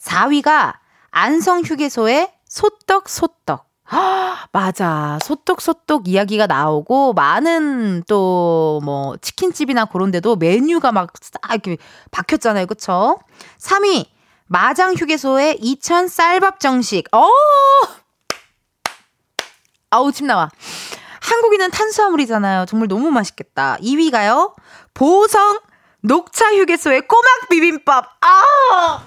[0.00, 0.74] 4위가
[1.12, 3.66] 안성 휴게소의 소떡 소떡.
[3.86, 5.18] 아, 맞아.
[5.22, 11.76] 소떡소떡 이야기가 나오고, 많은 또, 뭐, 치킨집이나 그런 데도 메뉴가 막 싹 이렇게
[12.10, 12.66] 박혔잖아요.
[12.66, 13.18] 그쵸?
[13.58, 14.06] 3위,
[14.46, 17.04] 마장 휴게소의 이천 쌀밥 정식.
[17.14, 17.28] 어!
[19.90, 20.50] 아우, 침 나와.
[21.20, 22.66] 한국인은 탄수화물이잖아요.
[22.66, 23.76] 정말 너무 맛있겠다.
[23.80, 24.54] 2위가요,
[24.92, 25.60] 보성
[26.02, 28.04] 녹차 휴게소의 꼬막 비빔밥.
[28.20, 29.04] 아!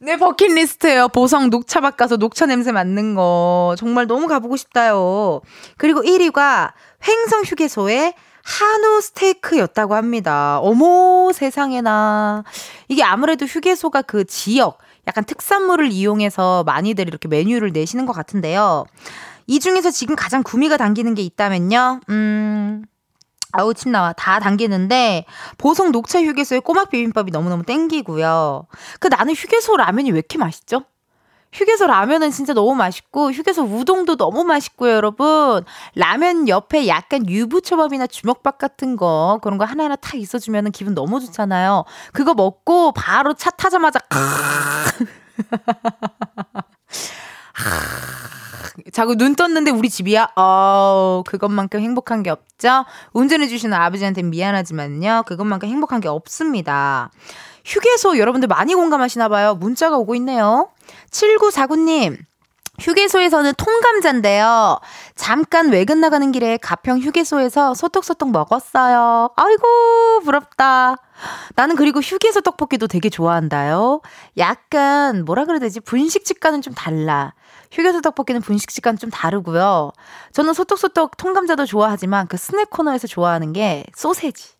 [0.00, 1.08] 내 버킷리스트예요.
[1.08, 3.74] 보성 녹차밭 가서 녹차 냄새 맡는 거.
[3.78, 5.40] 정말 너무 가보고 싶다요.
[5.76, 6.72] 그리고 1위가
[7.06, 10.58] 횡성 휴게소의 한우 스테이크였다고 합니다.
[10.60, 12.44] 어머, 세상에나.
[12.88, 18.86] 이게 아무래도 휴게소가 그 지역, 약간 특산물을 이용해서 많이들 이렇게 메뉴를 내시는 것 같은데요.
[19.46, 22.00] 이 중에서 지금 가장 구미가 당기는 게 있다면요.
[22.08, 22.84] 음,
[23.52, 25.24] 아우 침 나와 다 당기는데
[25.56, 28.66] 보성 녹차 휴게소의 꼬막 비빔밥이 너무너무 땡기고요.
[29.00, 30.84] 그 나는 휴게소 라면이 왜 이렇게 맛있죠?
[31.52, 35.64] 휴게소 라면은 진짜 너무 맛있고 휴게소 우동도 너무 맛있고요, 여러분.
[35.94, 41.20] 라면 옆에 약간 유부초밥이나 주먹밥 같은 거 그런 거 하나하나 탁 있어 주면 기분 너무
[41.20, 41.84] 좋잖아요.
[42.12, 44.00] 그거 먹고 바로 차 타자마자
[48.92, 50.28] 자꾸 눈 떴는데 우리 집이야?
[50.36, 52.84] 어, 그것만큼 행복한 게 없죠?
[53.12, 55.24] 운전해주시는 아버지한테 미안하지만요.
[55.26, 57.10] 그것만큼 행복한 게 없습니다.
[57.64, 59.54] 휴게소 여러분들 많이 공감하시나 봐요.
[59.54, 60.70] 문자가 오고 있네요.
[61.10, 62.16] 7949님.
[62.80, 64.78] 휴게소에서는 통감자인데요.
[65.16, 69.30] 잠깐 외근 나가는 길에 가평 휴게소에서 소떡소떡 먹었어요.
[69.36, 70.96] 아이고, 부럽다.
[71.56, 74.00] 나는 그리고 휴게소 떡볶이도 되게 좋아한다요.
[74.36, 75.80] 약간, 뭐라 그래야 되지?
[75.80, 77.34] 분식집 과는 좀 달라.
[77.72, 79.92] 휴게소 떡볶이는 분식집과는 좀 다르고요.
[80.32, 84.56] 저는 소떡소떡 통감자도 좋아하지만 그 스낵 코너에서 좋아하는 게 소세지.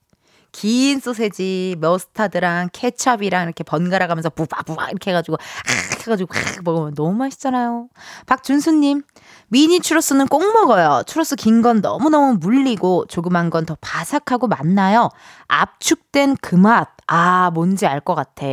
[0.50, 7.12] 긴 소세지, 머스타드랑 케찹이랑 이렇게 번갈아 가면서 부바부바 이렇게 해가지고, 아, 해가지고, 아, 먹으면 너무
[7.12, 7.88] 맛있잖아요.
[8.26, 9.02] 박준수님,
[9.48, 11.02] 미니 추러스는 꼭 먹어요.
[11.06, 15.10] 추러스 긴 건 너무너무 물리고, 조그만 건 더 바삭하고 맛나요.
[15.48, 16.88] 압축된 그 맛.
[17.06, 18.46] 아, 뭔지 알 것 같아.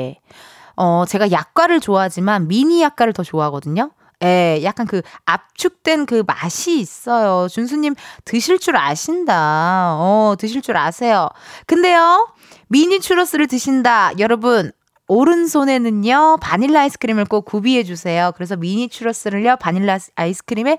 [0.75, 3.91] 어, 제가 약과를 좋아하지만 미니 약과를 더 좋아하거든요.
[4.23, 7.47] 예, 약간 그 압축된 그 맛이 있어요.
[7.47, 9.95] 준수님 드실 줄 아신다.
[9.97, 11.29] 어, 드실 줄 아세요.
[11.67, 12.27] 근데요,
[12.67, 14.17] 미니 추러스를 드신다.
[14.19, 14.71] 여러분,
[15.07, 18.31] 오른손에는요, 바닐라 아이스크림을 꼭 구비해 주세요.
[18.35, 20.77] 그래서 미니 추러스를요, 바닐라 아이스크림에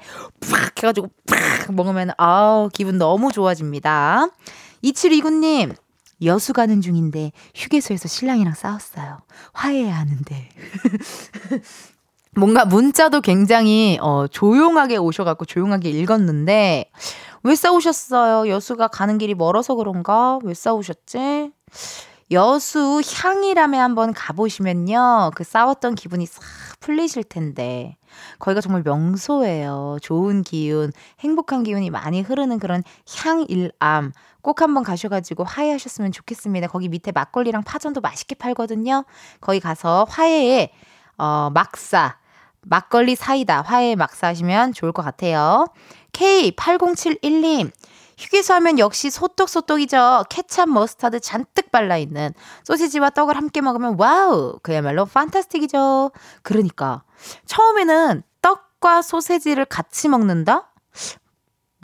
[0.50, 4.26] 팍 해가지고 팍 먹으면, 아우, 기분 너무 좋아집니다.
[4.82, 5.74] 2729님,
[6.22, 9.18] 여수 가는 중인데 휴게소에서 신랑이랑 싸웠어요.
[9.52, 10.48] 화해해야 하는데.
[12.36, 16.90] 뭔가 문자도 굉장히 어, 조용하게 오셔갖고 조용하게 읽었는데
[17.42, 18.50] 왜 싸우셨어요?
[18.50, 20.38] 여수가 가는 길이 멀어서 그런가?
[20.42, 21.52] 왜 싸우셨지?
[22.32, 25.30] 여수 향이라면 한번 가보시면요.
[25.34, 26.42] 그 싸웠던 기분이 싹
[26.80, 27.96] 풀리실 텐데.
[28.40, 29.98] 거기가 정말 명소예요.
[30.02, 32.82] 좋은 기운, 행복한 기운이 많이 흐르는 그런
[33.16, 34.12] 향일암.
[34.42, 36.66] 꼭 한번 가셔가지고 화해하셨으면 좋겠습니다.
[36.66, 39.04] 거기 밑에 막걸리랑 파전도 맛있게 팔거든요.
[39.40, 40.70] 거기 가서 화해에,
[41.18, 42.16] 어, 막사.
[42.68, 45.66] 막걸리 사이다 화해 막사 하시면 좋을 것 같아요.
[46.12, 47.70] K8071님
[48.18, 50.24] 휴게소 하면 역시 소떡소떡이죠.
[50.30, 52.32] 케찹 머스타드 잔뜩 발라있는
[52.64, 54.58] 소시지와 떡을 함께 먹으면 wow!
[54.62, 56.12] 그야말로 fantastic이죠.
[56.42, 57.02] 그러니까.
[57.44, 60.72] 처음에는 떡과 소세지를 같이 먹는다?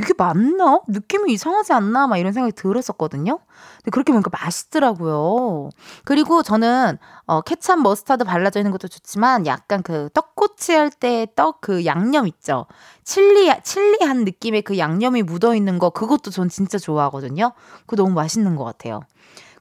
[0.02, 0.80] 이게 맞나?
[0.88, 2.06] 느낌이 이상하지 않나?
[2.06, 3.38] 막 이런 생각이 들었었거든요.
[3.78, 5.70] 근데 그렇게 보니까 맛있더라고요.
[6.04, 11.60] 그리고 저는 어, 케찹 머스타드 발라져 있는 것도 좋지만 약간 그 떡꼬치 할 때 떡
[11.60, 12.66] 그 양념 있죠.
[13.04, 17.52] 칠리, 칠리한 느낌의 그 양념이 묻어 있는 거 그것도 전 진짜 좋아하거든요.
[17.86, 19.00] 그거 너무 맛있는 것 같아요.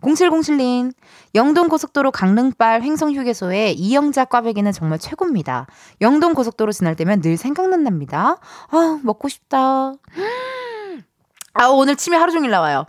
[0.02, 0.94] 0707님,
[1.36, 5.68] 영동고속도로 강릉발 횡성휴게소에 이영자 꽈배기는 정말 최고입니다.
[6.02, 8.38] 영동고속도로 지날 때면 늘 생각난답니다.
[8.70, 9.94] 아, 먹고 싶다.
[11.54, 12.86] 아, 오늘 침이 하루 종일 나와요.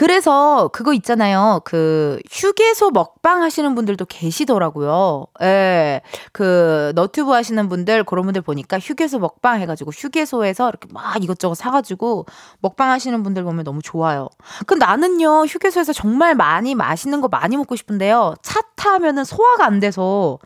[0.00, 1.60] 그래서 그거 있잖아요.
[1.62, 5.26] 그 휴게소 먹방 하시는 분들도 계시더라고요.
[5.42, 6.00] 예.
[6.32, 11.54] 그 너튜브 하시는 분들 그런 분들 보니까 휴게소 먹방 해 가지고 휴게소에서 이렇게 막 이것저것
[11.54, 12.24] 사 가지고
[12.60, 14.30] 먹방 하시는 분들 보면 너무 좋아요.
[14.64, 15.44] 그 나는요.
[15.44, 18.36] 휴게소에서 정말 많이 맛있는 거 많이 먹고 싶은데요.
[18.40, 20.38] 차 타면은 소화가 안 돼서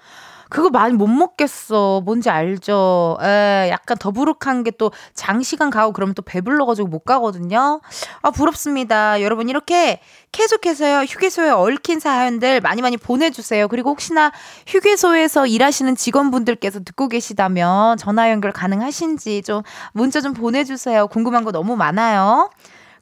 [0.50, 2.02] 그거 많이 못 먹겠어.
[2.04, 3.16] 뭔지 알죠?
[3.22, 7.80] 에, 약간 더부룩한 게 또 장시간 가고 그러면 또 배불러가지고 못 가거든요.
[8.22, 9.20] 아, 부럽습니다.
[9.22, 10.00] 여러분, 이렇게
[10.32, 13.68] 계속해서요, 휴게소에 얽힌 사연들 많이 많이 보내주세요.
[13.68, 14.32] 그리고 혹시나
[14.66, 21.06] 휴게소에서 일하시는 직원분들께서 듣고 계시다면 전화 연결 가능하신지 좀 문자 좀 보내주세요.
[21.08, 22.50] 궁금한 거 너무 많아요.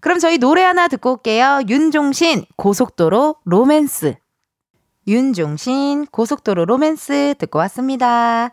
[0.01, 1.61] 그럼 저희 노래 하나 듣고 올게요.
[1.68, 4.21] 윤종신, 고속도로 로맨스.
[5.07, 8.50] 윤종신 고속도로 로맨스 듣고 왔습니다.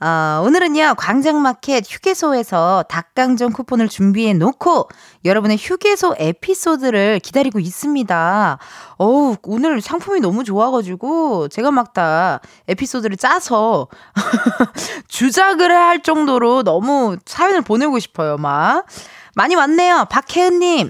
[0.00, 4.88] 어, 오늘은요, 광장마켓 휴게소에서 닭강정 쿠폰을 준비해 놓고
[5.24, 8.58] 여러분의 휴게소 에피소드를 기다리고 있습니다.
[8.98, 13.86] 어우, 오늘 상품이 너무 좋아가지고 제가 막 다 에피소드를 짜서
[15.06, 18.86] 주작을 할 정도로 너무 사연을 보내고 싶어요, 막.
[19.34, 20.06] 많이 왔네요.
[20.10, 20.88] 박혜은님.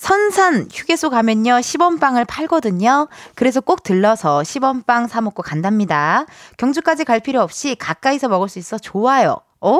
[0.00, 3.08] 선산 휴게소 가면요 10원빵을 팔거든요.
[3.34, 6.24] 그래서 꼭 들러서 10원빵 사 먹고 간답니다.
[6.56, 9.36] 경주까지 갈 필요 없이 가까이서 먹을 수 있어 좋아요.
[9.60, 9.78] 오!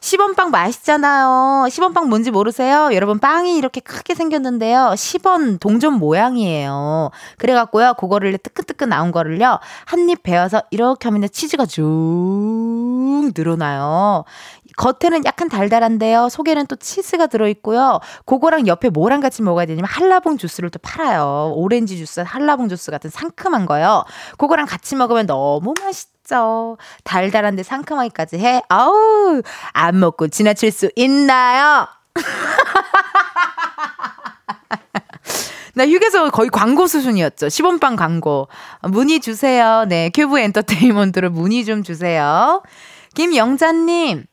[0.00, 1.68] 10원 빵 맛있잖아요.
[1.70, 2.90] 10원 빵 뭔지 모르세요?
[2.92, 4.90] 여러분, 빵이 이렇게 크게 생겼는데요.
[4.94, 7.10] 10원 동전 모양이에요.
[7.38, 11.82] 그래갖고요, 그거를 뜨끈뜨끈 나온 거를요, 한 입 베어서 이렇게 하면 치즈가 쭉
[13.34, 14.24] 늘어나요.
[14.76, 16.28] 겉에는 약간 달달한데요.
[16.28, 18.00] 속에는 또 치즈가 들어있고요.
[18.26, 21.52] 그거랑 옆에 뭐랑 같이 먹어야 되냐면 한라봉 주스를 또 팔아요.
[21.54, 24.04] 오렌지 주스, 한라봉 주스 같은 상큼한 거요.
[24.38, 26.78] 그거랑 같이 먹으면 너무 맛있 죠.
[27.04, 28.62] 달달한데 상큼하기까지 해.
[28.70, 29.42] 아우,
[29.74, 31.86] 안 먹고 지나칠 수 있나요?
[35.76, 37.48] 나 휴게소 거의 광고 수준이었죠.
[37.48, 38.48] 10원빵 광고.
[38.82, 39.84] 문의 주세요.
[39.88, 42.62] 네, 큐브 엔터테인먼트로 문의 좀 주세요.
[43.14, 44.26] 김영자님,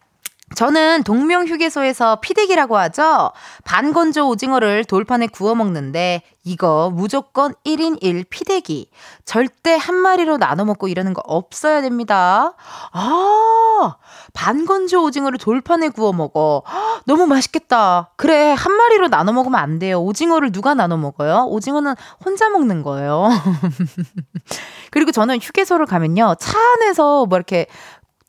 [0.56, 3.32] 저는 동명 휴게소에서 피대기라고 하죠.
[3.64, 8.90] 반건조 오징어를 돌판에 구워 먹는데 이거 무조건 1인 1 피대기.
[9.24, 12.56] 절대 한 마리로 나눠 먹고 이러는 거 없어야 됩니다.
[12.92, 13.96] 아,
[14.34, 16.64] 반건조 오징어를 돌판에 구워 먹어.
[17.06, 18.12] 너무 맛있겠다.
[18.18, 20.02] 그래, 한 마리로 나눠 먹으면 안 돼요.
[20.02, 21.46] 오징어를 누가 나눠 먹어요?
[21.48, 23.30] 오징어는 혼자 먹는 거예요.
[24.92, 26.36] 그리고 저는 휴게소를 가면요.
[26.40, 27.68] 차 안에서 뭐 이렇게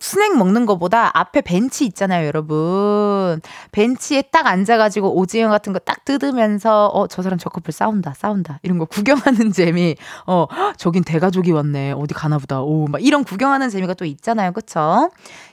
[0.03, 3.41] 스낵 먹는 것보다 앞에 벤치 있잖아요, 여러분.
[3.71, 8.59] 벤치에 딱 앉아가지고 오징어 같은 거 딱 뜯으면서, 어, 저 사람 저 커플 싸운다, 싸운다.
[8.63, 9.95] 이런 거 구경하는 재미.
[10.27, 10.47] 어,
[10.77, 11.93] 저긴 대가족이 왔네.
[11.93, 12.61] 어디 가나 보다.
[12.63, 15.11] 오, 막 이런 구경하는 재미가 또 있잖아요, 그쵸?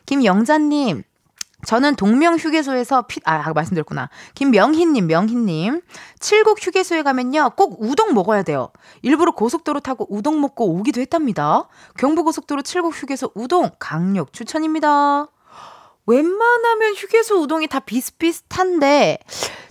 [0.08, 1.04] 김영자님.
[1.66, 4.10] 저는 동명 휴게소에서 피, 아, 말씀드렸구나.
[4.34, 5.82] 김명희님, 명희님.
[6.20, 8.70] 칠곡 휴게소에 가면요, 꼭 우동 먹어야 돼요.
[9.02, 11.68] 일부러 고속도로 타고 우동 먹고 오기도 했답니다.
[11.98, 15.28] 경부고속도로 칠곡 휴게소 우동 강력 추천입니다.
[16.06, 19.20] 웬만하면 휴게소 우동이 다 비슷비슷한데,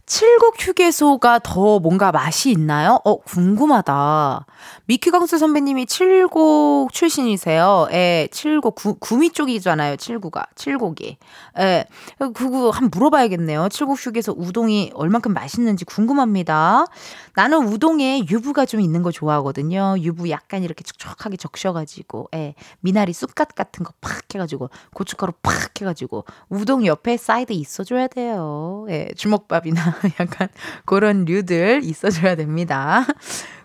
[0.07, 3.01] 칠곡 휴게소가 더 뭔가 맛이 있나요?
[3.05, 4.47] 어, 궁금하다.
[4.87, 7.89] 미키광수 선배님이 칠곡 출신이세요.
[7.93, 9.97] 예, 칠곡, 구, 구미 쪽이잖아요.
[9.97, 10.47] 칠구가.
[10.55, 11.19] 칠곡이.
[11.59, 11.85] 예,
[12.19, 13.69] 그거 한번 물어봐야겠네요.
[13.69, 16.87] 칠곡 휴게소 우동이 얼만큼 맛있는지 궁금합니다.
[17.35, 19.97] 나는 우동에 유부가 좀 있는 거 좋아하거든요.
[19.99, 26.25] 유부 약간 이렇게 촉촉하게 적셔가지고, 예, 미나리 쑥갓 같은 거 팍 해가지고, 고춧가루 팍 해가지고,
[26.49, 28.87] 우동 옆에 사이드 있어줘야 돼요.
[28.91, 29.81] 예, 주먹밥이나
[30.21, 30.49] 약간
[30.85, 33.05] 그런 류들 있어줘야 됩니다.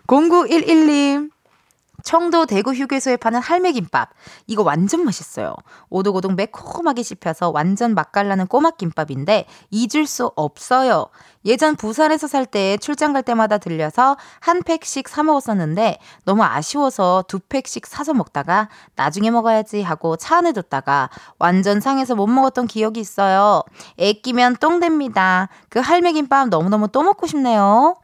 [0.06, 1.30] 0911님.
[2.02, 4.10] 청도 대구 휴게소에 파는 할매김밥.
[4.46, 5.54] 이거 완전 맛있어요.
[5.88, 11.06] 오독오독 매콤하게 씹혀서 완전 맛깔나는 꼬막김밥인데 잊을 수 없어요.
[11.46, 17.38] 예전 부산에서 살 때 출장 갈 때마다 들려서 한 팩씩 사 먹었었는데 너무 아쉬워서 두
[17.38, 23.62] 팩씩 사서 먹다가 나중에 먹어야지 하고 차 안에 뒀다가 완전 상해서 못 먹었던 기억이 있어요.
[23.98, 25.48] 애 끼면 똥 됩니다.
[25.70, 27.96] 그 할매김밥 너무너무 또 먹고 싶네요.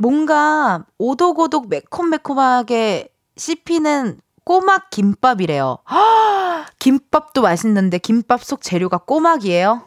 [0.00, 5.76] 뭔가 오독오독 매콤매콤하게 씹히는 꼬막 김밥이래요.
[6.78, 9.82] 김밥도 맛있는데 김밥 속 재료가 꼬막이에요?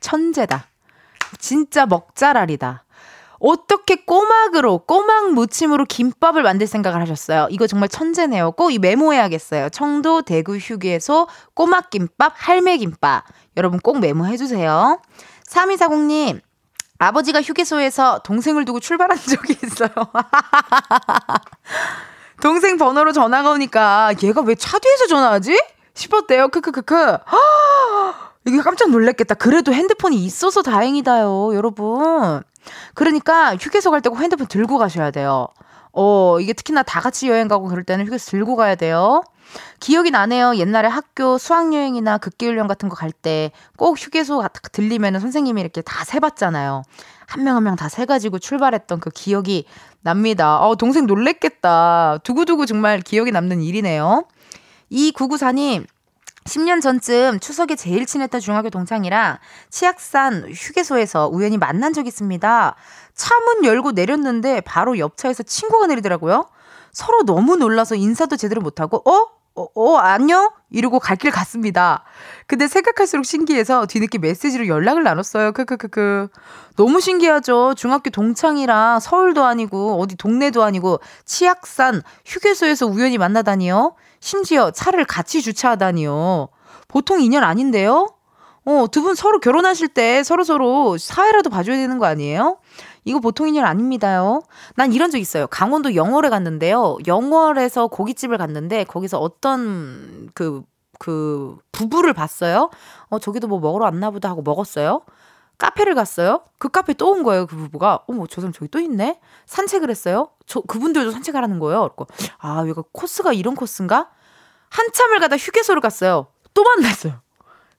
[0.00, 0.66] 천재다.
[1.38, 2.84] 진짜 먹자랄이다.
[3.38, 7.46] 어떻게 꼬막으로, 꼬막 무침으로 김밥을 만들 생각을 하셨어요?
[7.50, 8.52] 이거 정말 천재네요.
[8.52, 9.68] 꼭 이 메모해야겠어요.
[9.70, 13.22] 청도 대구 휴게소 꼬막 김밥, 할매 김밥.
[13.56, 15.00] 여러분 꼭 메모해 주세요.
[15.48, 16.40] 3240님,
[17.06, 19.90] 아버지가 휴게소에서 동생을 두고 출발한 적이 있어요.
[22.40, 25.60] 동생 번호로 전화가 오니까 얘가 왜 차 뒤에서 전화하지?
[25.94, 26.48] 싶었대요.
[26.48, 27.18] 크크크크.
[28.46, 29.34] 이게 깜짝 놀랐겠다.
[29.34, 32.42] 그래도 핸드폰이 있어서 다행이다요, 여러분.
[32.94, 35.48] 그러니까 휴게소 갈 때 꼭 핸드폰 들고 가셔야 돼요.
[35.92, 39.22] 어, 이게 특히나 다 같이 여행 가고 그럴 때는 휴게소 들고 가야 돼요.
[39.80, 40.56] 기억이 나네요.
[40.56, 46.04] 옛날에 학교 수학여행이나 극기훈련 같은 거 갈 때 꼭 휴게소 가- 들리면 선생님이 이렇게 다
[46.04, 46.82] 세봤잖아요.
[47.26, 49.64] 한 명 한 명 다 세가지고 출발했던 그 기억이
[50.02, 50.60] 납니다.
[50.60, 52.18] 어, 동생 놀랬겠다.
[52.24, 54.24] 두고두고 정말 기억에 남는 일이네요.
[54.90, 55.86] 이 994님,
[56.44, 59.38] 10년 전쯤 추석에 제일 친했던 중학교 동창이랑
[59.70, 62.74] 치악산 휴게소에서 우연히 만난 적이 있습니다.
[63.14, 66.48] 차 문 열고 내렸는데 바로 옆 차에서 친구가 내리더라고요.
[66.92, 69.26] 서로 너무 놀라서 인사도 제대로 못하고, 어?
[69.54, 70.50] 어, 어, 안녕?
[70.70, 72.04] 이러고 갈 길 갔습니다.
[72.46, 75.52] 근데 생각할수록 신기해서 뒤늦게 메시지로 연락을 나눴어요.
[75.52, 76.28] 크크크크.
[76.76, 77.74] 너무 신기하죠?
[77.76, 83.94] 중학교 동창이랑 서울도 아니고, 어디 동네도 아니고, 치악산 휴게소에서 우연히 만나다니요?
[84.20, 86.48] 심지어 차를 같이 주차하다니요.
[86.88, 88.08] 보통 인연 아닌데요?
[88.64, 92.58] 어, 두 분 서로 결혼하실 때 서로서로 사회라도 봐줘야 되는 거 아니에요?
[93.04, 94.42] 이거 보통 인연 아닙니다요.
[94.76, 95.46] 난 이런 적 있어요.
[95.48, 96.98] 강원도 영월에 갔는데요.
[97.06, 100.62] 영월에서 고깃집을 갔는데 거기서 어떤 그,
[100.98, 102.70] 그 부부를 봤어요.
[103.08, 105.02] 어, 저기도 뭐 먹으러 왔나 보다 하고 먹었어요.
[105.58, 106.42] 카페를 갔어요.
[106.58, 107.46] 그 카페 또 온 거예요.
[107.46, 108.00] 그 부부가.
[108.08, 109.20] 어머, 저 사람 저기 또 있네?
[109.46, 110.30] 산책을 했어요.
[110.46, 111.88] 저, 그분들도 산책하라는 거예요.
[111.90, 112.06] 그래고
[112.38, 114.10] 아, 얘가 코스가 이런 코스인가?
[114.70, 116.26] 한참을 가다 휴게소를 갔어요.
[116.54, 117.20] 또 만났어요.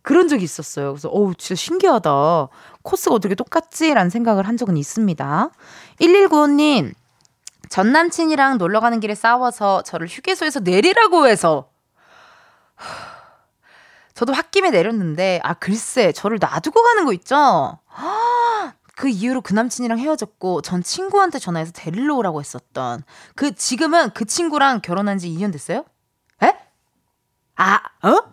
[0.04, 0.92] 그런 적이 있었어요.
[0.92, 2.50] 그래서, 어우, 진짜 신기하다.
[2.84, 3.94] 코스가 어떻게 똑같지?
[3.94, 5.50] 라는 생각을 한 적은 있습니다.
[6.00, 6.94] 1195님,
[7.70, 11.70] 전 남친이랑 놀러 가는 길에 싸워서 저를 휴게소에서 내리라고 해서,
[14.14, 17.80] 저도 홧김에 내렸는데, 아, 글쎄, 저를 놔두고 가는 거 있죠?
[18.96, 23.04] 그 이후로 그 남친이랑 헤어졌고, 전 친구한테 전화해서 데리러 오라고 했었던,
[23.36, 25.86] 그, 지금은 그 친구랑 결혼한 지 2년 됐어요?
[26.44, 26.54] 에?
[27.56, 28.33] 아, 어?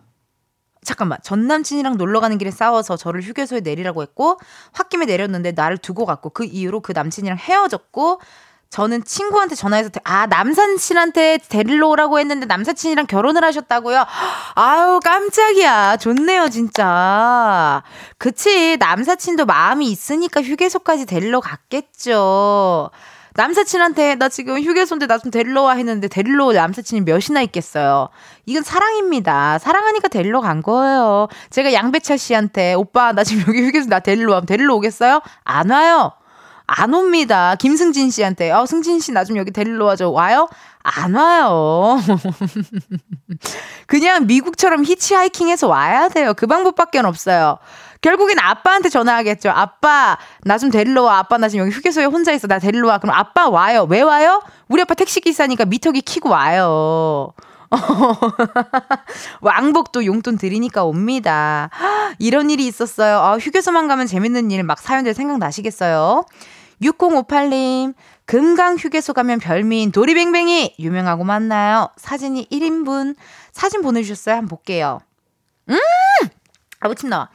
[0.82, 1.18] 잠깐만.
[1.22, 4.38] 전 남친이랑 놀러 가는 길에 싸워서 저를 휴게소에 내리라고 했고
[4.78, 8.20] 홧김에 내렸는데 나를 두고 갔고 그 이후로 그 남친이랑 헤어졌고
[8.70, 14.06] 저는 친구한테 전화해서 데- 아 남사친한테 데리러 오라고 했는데 남사친이랑 결혼을 하셨다고요?
[14.54, 15.96] 아유 깜짝이야.
[15.96, 17.82] 좋네요 진짜.
[18.16, 18.76] 그치?
[18.78, 22.90] 남사친도 마음이 있으니까 휴게소까지 데리러 갔겠죠
[23.34, 28.08] 남사친한테 나 지금 휴게소인데 나 좀 데리러 와 했는데 데리러 올 남사친이 몇이나 있겠어요.
[28.46, 29.58] 이건 사랑입니다.
[29.58, 31.28] 사랑하니까 데리러 간 거예요.
[31.50, 35.20] 제가 양배차 씨한테 오빠 나 지금 여기 휴게소 나 데리러 와 데리러 오겠어요?
[35.44, 36.12] 안 와요.
[36.66, 37.56] 안 옵니다.
[37.56, 40.48] 김승진 씨한테 어 승진 씨 나 좀 여기 데리러 와줘 와요?
[40.82, 41.98] 안 와요.
[43.86, 46.32] 그냥 미국처럼 히치하이킹해서 와야 돼요.
[46.34, 47.58] 그 방법밖에 없어요.
[48.00, 49.50] 결국엔 아빠한테 전화하겠죠.
[49.50, 51.18] 아빠, 나 좀 데리러 와.
[51.18, 52.46] 아빠, 나 지금 여기 휴게소에 혼자 있어.
[52.46, 52.98] 나 데리러 와.
[52.98, 53.86] 그럼 아빠 와요.
[53.88, 54.42] 왜 와요?
[54.68, 57.32] 우리 아빠 택시기사니까 미터기 키고 와요.
[59.40, 61.70] 왕복도 용돈 드리니까 옵니다.
[62.18, 63.18] 이런 일이 있었어요.
[63.18, 66.24] 아, 휴게소만 가면 재밌는 일 막 사연들 생각나시겠어요?
[66.82, 67.94] 6058님,
[68.24, 71.90] 금강 휴게소 가면 별미인 도리뱅뱅이 유명하고 많나요?
[71.96, 73.14] 사진이 1인분.
[73.52, 74.36] 사진 보내주셨어요.
[74.36, 75.00] 한번 볼게요.
[75.68, 75.76] 음!
[76.82, 77.28] 아우 침 나와.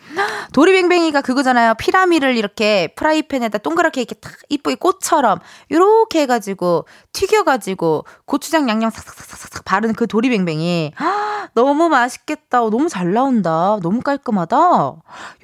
[0.53, 1.75] 도리뱅뱅이가 그거잖아요.
[1.75, 5.39] 피라미를 이렇게 프라이팬에다 동그랗게 이렇게 탁 이쁘게 꽃처럼
[5.71, 12.63] 요렇게 해가지고 튀겨가지고 고추장 양념 삭삭삭삭삭 바르는 그 도리뱅뱅이 아, 너무 맛있겠다.
[12.63, 13.77] 어, 너무 잘 나온다.
[13.83, 14.57] 너무 깔끔하다.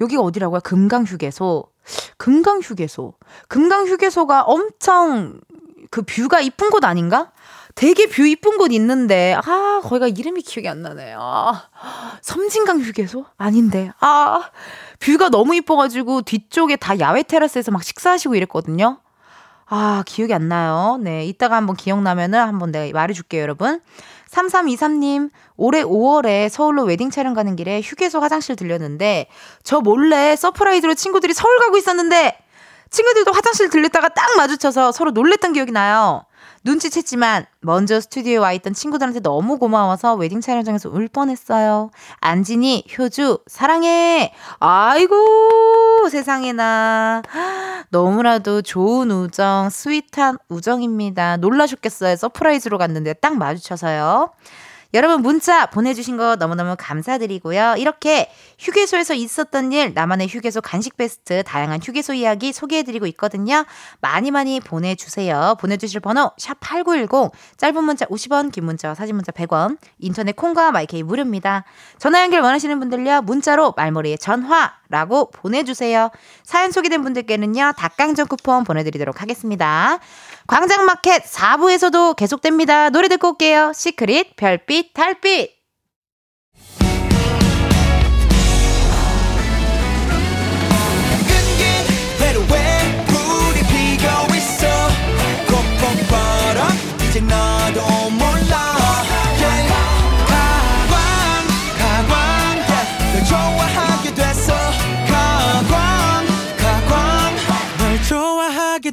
[0.00, 0.60] 여기가 어디라고요?
[0.64, 1.64] 금강휴게소.
[2.16, 3.14] 금강휴게소.
[3.48, 5.40] 금강휴게소가 엄청
[5.90, 7.30] 그 view가 이쁜 곳 아닌가?
[7.74, 11.18] 되게 view 이쁜 곳 있는데 아 거기가 이름이 기억이 안 나네요.
[11.20, 14.50] 아, 섬진강 휴게소 아닌데 아
[15.00, 18.98] view가 너무 이뻐가지고 뒤쪽에 다 야외 테라스에서 막 식사하시고 이랬거든요.
[19.74, 20.98] 아, 기억이 안 나요.
[21.00, 23.80] 네, 이따가 한번 기억나면은 한번 내가 말해줄게요, 여러분.
[24.30, 29.28] 3323님, 올해 5월에 서울로 웨딩 촬영 가는 길에 휴게소 화장실 들렸는데,
[29.62, 32.36] 저 몰래 surprise로 친구들이 서울 가고 있었는데,
[32.90, 36.26] 친구들도 화장실 들렸다가 딱 마주쳐서 서로 놀랬던 기억이 나요.
[36.64, 41.90] 눈치챘지만 먼저 스튜디오에 와 있던 친구들한테 너무 고마워서 웨딩 촬영장에서 울 뻔했어요.
[42.20, 44.32] 안진이, 효주, 사랑해.
[44.60, 47.22] 아이고 세상에나
[47.90, 51.38] 너무나도 좋은 우정, sweet한 우정입니다.
[51.38, 52.16] 놀라셨겠어요.
[52.16, 54.30] surprise로 갔는데 딱 마주쳐서요.
[54.94, 57.76] 여러분 문자 보내주신 거 너무너무 감사드리고요.
[57.78, 63.64] 이렇게 휴게소에서 있었던 일, 나만의 휴게소 간식 베스트, 다양한 휴게소 이야기 소개해드리고 있거든요.
[64.00, 65.56] 많이 많이 보내주세요.
[65.58, 71.64] 보내주실 번호 샵8910, 짧은 문자 50원, 긴 문자와 사진 문자 100원, 인터넷 콩과 마이케이 무료입니다.
[71.98, 73.22] 전화 연결 원하시는 분들요.
[73.22, 76.10] 문자로 말머리에 전화라고 보내주세요.
[76.44, 77.72] 사연 소개된 분들께는요.
[77.78, 79.98] 닭강정 쿠폰 보내드리도록 하겠습니다.
[80.52, 82.90] 광장마켓 4부에서도 계속됩니다.
[82.90, 83.72] 노래 듣고 올게요.
[83.74, 85.62] 시크릿, 별빛, 달빛.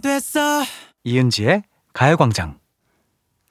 [0.02, 0.64] 됐어
[1.10, 2.60] 이은지의 가요광장.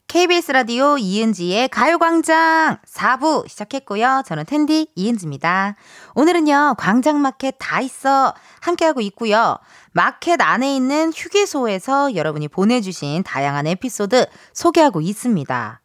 [0.06, 4.22] KBS 라디오 이은지의 가요광장 4부 시작했고요.
[4.24, 5.74] 저는 텐디 이은지입니다.
[6.14, 8.32] 오늘은요, 광장마켓 다 있어.
[8.60, 9.58] 함께하고 있고요.
[9.90, 15.80] 마켓 안에 있는 휴게소에서 여러분이 보내주신 다양한 에피소드 소개하고 있습니다.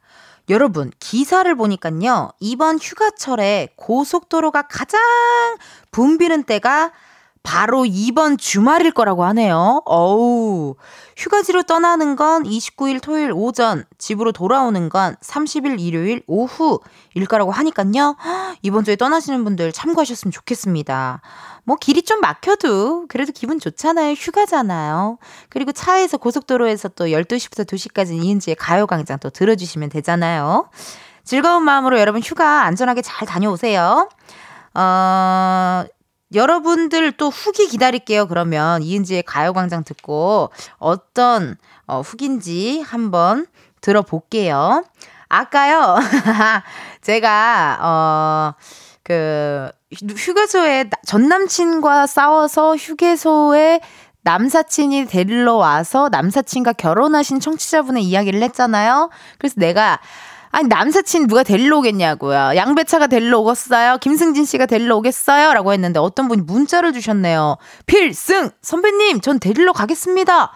[0.49, 5.01] 여러분, 기사를 보니까요, 이번 휴가철에 고속도로가 가장
[5.91, 6.91] 붐비는 때가
[7.43, 9.81] 바로 이번 주말일 거라고 하네요.
[9.85, 10.75] 어우,
[11.17, 16.79] 휴가지로 떠나는 건 29일 토요일 오전, 집으로 돌아오는 건 30일 일요일 오후
[17.13, 18.15] 일 거라고 하니깐요.
[18.23, 21.21] 헉, 이번 주에 떠나시는 분들 참고하셨으면 좋겠습니다.
[21.65, 24.13] 뭐 길이 좀 막혀도 그래도 기분 좋잖아요.
[24.13, 25.17] 휴가잖아요.
[25.49, 30.69] 그리고 차에서 고속도로에서 또 12시부터 2시까지 이은지의 가요광장 또 들어주시면 되잖아요.
[31.25, 34.09] 즐거운 마음으로 여러분 휴가 안전하게 잘 다녀오세요.
[34.73, 35.83] 어,
[36.33, 38.27] 여러분들 또 후기 기다릴게요.
[38.27, 43.45] 그러면 이은지의 가요광장 듣고 어떤 어, 후기인지 한번
[43.81, 44.83] 들어볼게요.
[45.29, 45.97] 아까요,
[47.01, 48.53] 제가, 어,
[49.03, 53.81] 그, 휴게소에 나- 전 남친과 싸워서 휴게소에
[54.21, 59.09] 남사친이 데리러 와서 남사친과 결혼하신 청취자분의 이야기를 했잖아요.
[59.37, 59.99] 그래서 내가
[60.53, 62.51] 아니 남사친 누가 데리러 오겠냐고요.
[62.55, 63.97] 양배차가 데리러 오겠어요.
[63.97, 65.51] 김승진 씨가 데리러 오겠어요.
[65.51, 67.57] 라고 했는데 어떤 분이 문자를 주셨네요.
[67.87, 70.53] 필승 선배님 전 데리러 가겠습니다.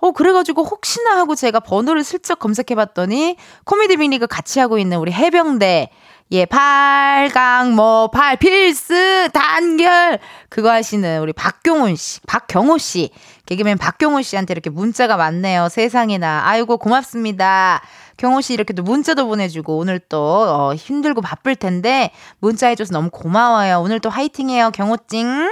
[0.00, 5.88] 어 그래가지고 혹시나 하고 제가 번호를 슬쩍 검색해봤더니 코미디 빅리그 같이 하고 있는 우리 해병대
[6.30, 10.18] 예, 팔강, 뭐, 팔, 필스, 단결.
[10.50, 13.10] 그거 하시는 우리 박경훈 씨, 박경호 씨.
[13.46, 15.70] 개그맨 박경호 씨한테 이렇게 문자가 왔네요.
[15.70, 16.42] 세상에나.
[16.44, 17.80] 아이고, 고맙습니다.
[18.18, 22.10] 경호 씨 이렇게 또 문자도 보내주고 오늘 또 어, 힘들고 바쁠 텐데
[22.40, 23.80] 문자 해줘서 너무 고마워요.
[23.80, 24.72] 오늘 또 화이팅해요.
[24.72, 25.48] 경호찡.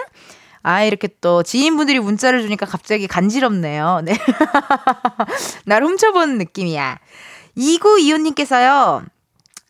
[0.62, 4.00] 아, 이렇게 또 지인분들이 문자를 주니까 갑자기 간지럽네요.
[4.02, 4.18] 네.
[5.64, 6.98] 날 훔쳐보는 느낌이야.
[7.56, 9.04] 2925님께서요.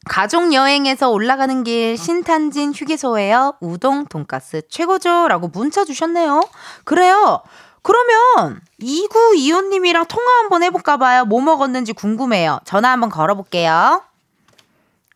[0.07, 3.57] 가족 여행에서 올라가는 길 신탄진 휴게소에요.
[3.61, 6.49] 우동 돈가스 최고죠라고 문자 주셨네요.
[6.85, 7.43] 그래요.
[7.87, 11.25] 그러면 2925님이랑 통화 한번 해볼까 봐요.
[11.25, 12.59] 뭐 먹었는지 궁금해요.
[12.65, 14.03] 전화 한번 걸어볼게요.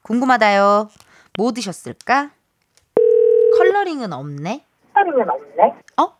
[0.03, 0.89] 궁금하다요.
[1.37, 2.31] 뭐 드셨을까?
[3.59, 4.65] 컬러링은 없네.
[5.97, 6.15] 어?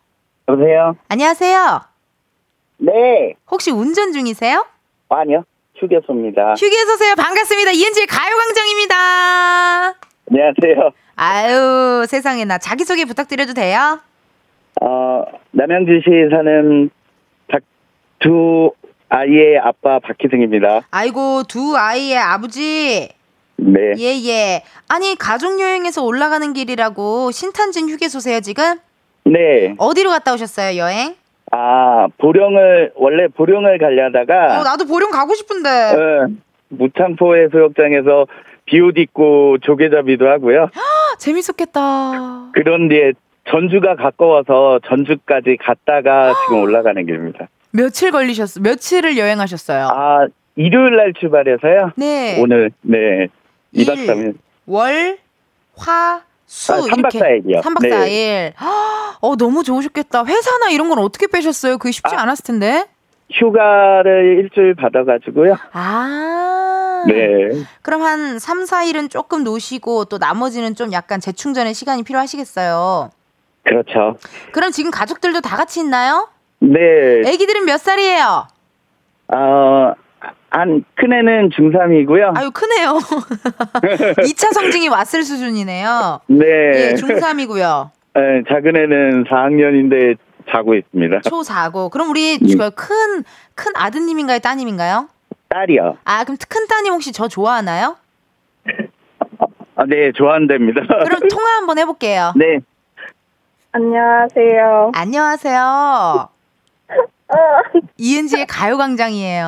[0.49, 0.97] 여보세요?
[1.07, 1.81] 안녕하세요.
[2.79, 3.35] 네.
[3.49, 4.65] 혹시 운전 중이세요?
[5.07, 5.45] 아니요.
[5.77, 6.55] 휴게소입니다.
[6.55, 7.15] 휴게소세요.
[7.15, 7.71] 반갑습니다.
[7.71, 8.95] 이은지의 가요광장입니다.
[10.29, 10.91] 안녕하세요.
[11.15, 14.01] 아유, 세상에 나 자기소개 부탁드려도 돼요?
[14.81, 16.89] 어, 남양주시에 사는
[17.47, 17.61] 박,
[18.19, 18.71] 두
[19.09, 20.81] 아이의 아빠 박희승입니다.
[20.89, 23.09] 아이고, 두 아이의 아버지.
[23.57, 23.79] 네.
[23.99, 24.63] 예, 예.
[24.89, 28.63] 아니, 가족 여행에서 올라가는 길이라고 신탄진 휴게소세요, 지금?
[29.25, 29.75] 네.
[29.77, 31.13] 어디로 갔다 오셨어요, 여행?
[31.51, 35.69] 아, 보령을, 원래 보령을 가려다가, 어, 나도 보령 가고 싶은데.
[35.69, 36.27] 어,
[36.69, 38.25] 무창포 해수욕장에서
[38.65, 40.63] 비옷 입고 조개잡이도 하고요.
[40.63, 40.69] 아,
[41.19, 42.51] 재밌었겠다.
[42.53, 43.11] 그런 뒤에
[43.49, 47.47] 전주가 가까워서 전주까지 갔다가 지금 올라가는 길입니다.
[47.71, 48.59] 며칠 걸리셨어?
[48.61, 49.87] 며칠을 여행하셨어요?
[49.87, 51.91] 아, 일요일 날 출발해서요.
[51.95, 52.39] 네.
[52.41, 53.27] 오늘, 네.
[53.73, 54.07] 2박 일.
[54.07, 54.33] 3일.
[54.67, 55.17] 월,
[55.77, 57.61] 화, 수 아, 삼박 이렇게 사일이요.
[57.61, 58.53] 3박 네.
[58.57, 58.65] 4일.
[59.21, 60.25] 어, 너무 좋으셨겠다.
[60.25, 61.77] 회사나 이런 건 어떻게 빼셨어요?
[61.77, 62.21] 그게 쉽지 아.
[62.21, 62.85] 않았을 텐데.
[63.33, 65.55] 휴가를 일주일 받아가지고요.
[65.71, 67.03] 아.
[67.07, 67.63] 네.
[67.81, 73.09] 그럼 한 3, 4일은 조금 노시고 또 나머지는 좀 약간 재충전의 시간이 필요하시겠어요.
[73.63, 74.17] 그렇죠.
[74.51, 76.29] 그럼 지금 가족들도 다 같이 있나요?
[76.59, 76.79] 네.
[77.25, 78.47] 애기들은 몇 살이에요?
[79.33, 79.93] 어,
[80.49, 82.37] 한, 큰애는 중3이고요.
[82.37, 82.99] 아유, 크네요.
[84.25, 86.21] 2차 성징이 왔을 수준이네요.
[86.27, 86.45] 네.
[86.45, 87.89] 예, 중3이고요.
[88.15, 90.17] 네, 작은 애는 4학년인데
[90.51, 91.19] 자고 있습니다.
[91.21, 91.89] 초4고.
[91.91, 92.57] 그럼 우리 음.
[92.57, 93.23] 그 큰,
[93.55, 94.39] 큰 아드님인가요?
[94.39, 95.07] 따님인가요?
[95.49, 95.97] 딸이요.
[96.03, 97.95] 아, 그럼 큰 따님 혹시 저 좋아하나요?
[99.75, 100.81] 아, 네, 좋아한답니다.
[101.05, 102.33] 그럼 통화 한번 해볼게요.
[102.35, 102.59] 네.
[103.73, 104.91] 안녕하세요.
[104.93, 106.29] 안녕하세요.
[107.97, 109.47] 이은지의 가요광장이에요.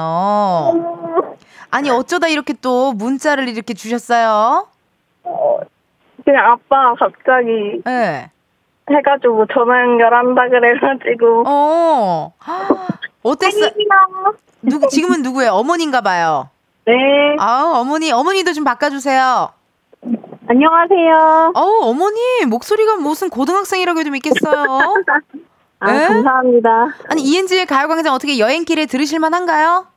[1.71, 4.67] 아니, 어쩌다 이렇게 또 문자를 이렇게 주셨어요?
[6.24, 8.30] 그냥 아빠 갑자기 네.
[8.89, 11.43] 해가지고 전화 연결한다 그래가지고.
[11.45, 12.34] 어.
[13.24, 13.71] 어땠어요?
[14.61, 15.51] 누구, 지금은 누구예요?
[15.51, 16.49] 어머니인가 봐요.
[16.86, 16.93] 네.
[17.39, 19.49] 아, 어머니, 어머니도 좀 바꿔주세요.
[20.54, 21.54] 안녕하세요.
[21.56, 24.54] 어우, 어머니, 목소리가 무슨 고등학생이라고 해도 믿겠어요.
[25.80, 26.06] 아, 에?
[26.06, 26.89] 감사합니다.
[27.10, 29.88] 아니, 이은지의 가요광장 어떻게 여행길에 들으실만 한가요?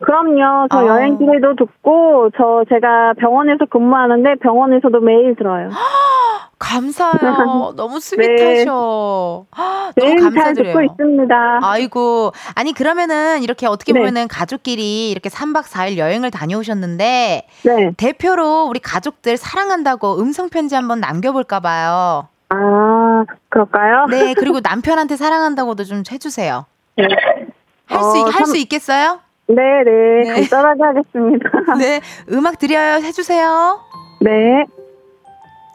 [0.00, 0.68] 그럼요.
[0.70, 0.86] 저 어.
[0.86, 5.68] 여행길에도 듣고, 저 제가 병원에서 근무하는데 병원에서도 매일 들어요.
[6.58, 7.72] 감사해요.
[7.76, 9.46] 너무 스윗하셔.
[9.52, 10.20] 아, 너무 네.
[10.20, 10.72] 잘 감사드려요.
[10.72, 11.58] 듣고 있습니다.
[11.62, 12.32] 아이고.
[12.54, 14.00] 아니, 그러면은 이렇게 어떻게 네.
[14.00, 17.92] 보면은 가족끼리 이렇게 3박 4일 여행을 다녀오셨는데, 네.
[17.96, 22.28] 대표로 우리 가족들 사랑한다고 음성 편지 한번 남겨 볼까 봐요.
[22.48, 24.06] 아, 그럴까요?
[24.08, 26.64] 네, 그리고 남편한테 사랑한다고도 좀 해 주세요.
[26.96, 27.04] 네.
[27.86, 29.20] 할 수, 어, 할수 참- 있겠어요?
[29.48, 30.22] 네, 네.
[30.24, 30.34] 네.
[30.48, 31.48] 간단하게 하겠습니다.
[31.78, 32.00] 네,
[32.32, 32.96] 음악 드려요.
[32.96, 33.80] 해 주세요.
[34.20, 34.64] 네.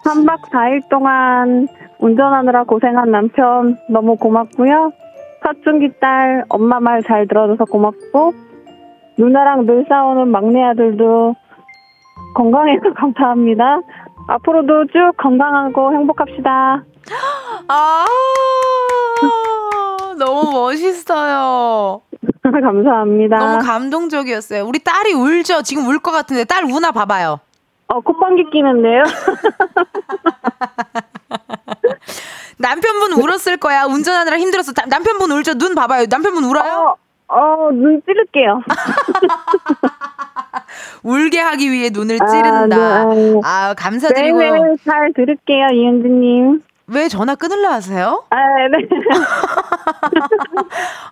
[0.05, 1.67] 3박 4일 동안
[1.99, 4.91] 운전하느라 고생한 남편 너무 고맙고요.
[5.43, 8.33] 사춘기 딸 엄마 말 잘 들어줘서 고맙고
[9.17, 11.35] 누나랑 늘 싸우는 막내 아들도
[12.35, 13.81] 건강해서 감사합니다.
[14.27, 16.83] 앞으로도 쭉 건강하고 행복합시다.
[17.67, 18.05] 아,
[20.17, 22.01] 너무 멋있어요.
[22.43, 23.37] 감사합니다.
[23.37, 24.63] 너무 감동적이었어요.
[24.65, 25.61] 우리 딸이 울죠?
[25.63, 27.39] 지금 울 것 같은데 딸 우나 봐봐요.
[27.91, 29.03] 어, 콧방귀 끼는데요.
[32.57, 33.83] 남편분 울었을 거야.
[33.85, 35.55] 운전하느라 힘들어서 다- 남편분 울죠?
[35.55, 36.05] 눈 봐봐요.
[36.09, 36.95] 남편분 울어요?
[37.27, 38.61] 어, 어, 눈 찌를게요.
[41.03, 43.05] 울게 하기 위해 눈을 아, 찌른다.
[43.05, 43.39] 네.
[43.43, 44.53] 아, 감사드리고요.
[44.53, 46.61] 네, 잘 들을게요, 이은지님.
[46.87, 48.23] 왜 전화 끊을라 하세요?
[48.29, 48.35] 아,
[48.71, 48.87] 네.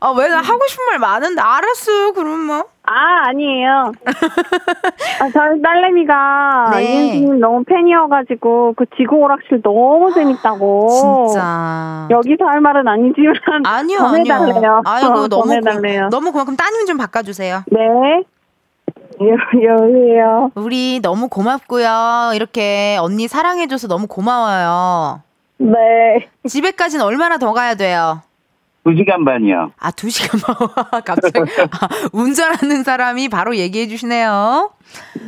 [0.02, 2.14] 아, 왜 나 하고 싶은 말 많은데 알았어요.
[2.14, 2.66] 그럼 뭐.
[2.92, 3.92] 아, 아니에요.
[5.22, 6.84] 아, 저희 딸내미가 네.
[6.84, 10.88] 이은지님 너무 팬이어가지고 그 지구 오락실 너무 재밌다고.
[10.90, 12.08] 진짜.
[12.10, 13.34] 여기서 할 말은 아니지만
[13.66, 14.56] 아니요, 전해달래요.
[14.56, 14.82] 아니요.
[14.86, 16.04] 아이고, 어, 너무 전해달래요.
[16.06, 16.46] 고, 너무 고마워.
[16.46, 17.64] 그럼 따님 좀 바꿔주세요.
[17.68, 17.80] 네.
[19.22, 20.52] 여- 여기에요.
[20.56, 22.32] 우리 너무 고맙고요.
[22.34, 25.22] 이렇게 언니 사랑해줘서 너무 고마워요.
[25.58, 26.28] 네.
[26.48, 28.22] 집에까지는 얼마나 더 가야 돼요?
[28.86, 29.74] 2시간 반이요.
[29.78, 30.40] 아, 두 시간
[31.06, 34.72] 갑자기 아, 운전하는 사람이 바로 얘기해 주시네요.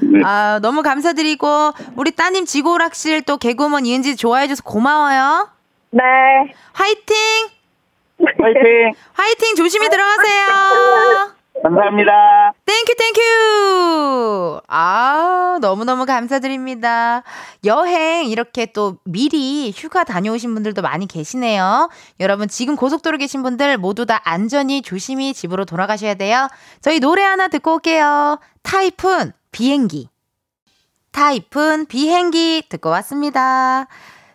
[0.01, 0.21] 네.
[0.23, 5.49] 아, 너무 감사드리고 우리 따님 지구오락실 또 개그우먼 이은지 좋아해 줘서 고마워요.
[5.91, 6.01] 네.
[6.73, 7.15] 화이팅!
[8.19, 8.93] 화이팅!
[9.13, 11.33] 화이팅 조심히 들어가세요.
[11.63, 12.53] 감사합니다.
[12.65, 14.61] thank you thank you.
[14.67, 17.23] 아, 너무너무 감사드립니다.
[17.65, 21.89] 여행 이렇게 또 미리 휴가 다녀오신 분들도 많이 계시네요.
[22.19, 26.47] 여러분 지금 고속도로 계신 분들 모두 다 안전히 조심히 집으로 돌아가셔야 돼요.
[26.81, 28.39] 저희 노래 하나 듣고 올게요.
[28.63, 30.09] 타이푼 비행기.
[31.11, 33.87] 타이푼 비행기 듣고 왔습니다.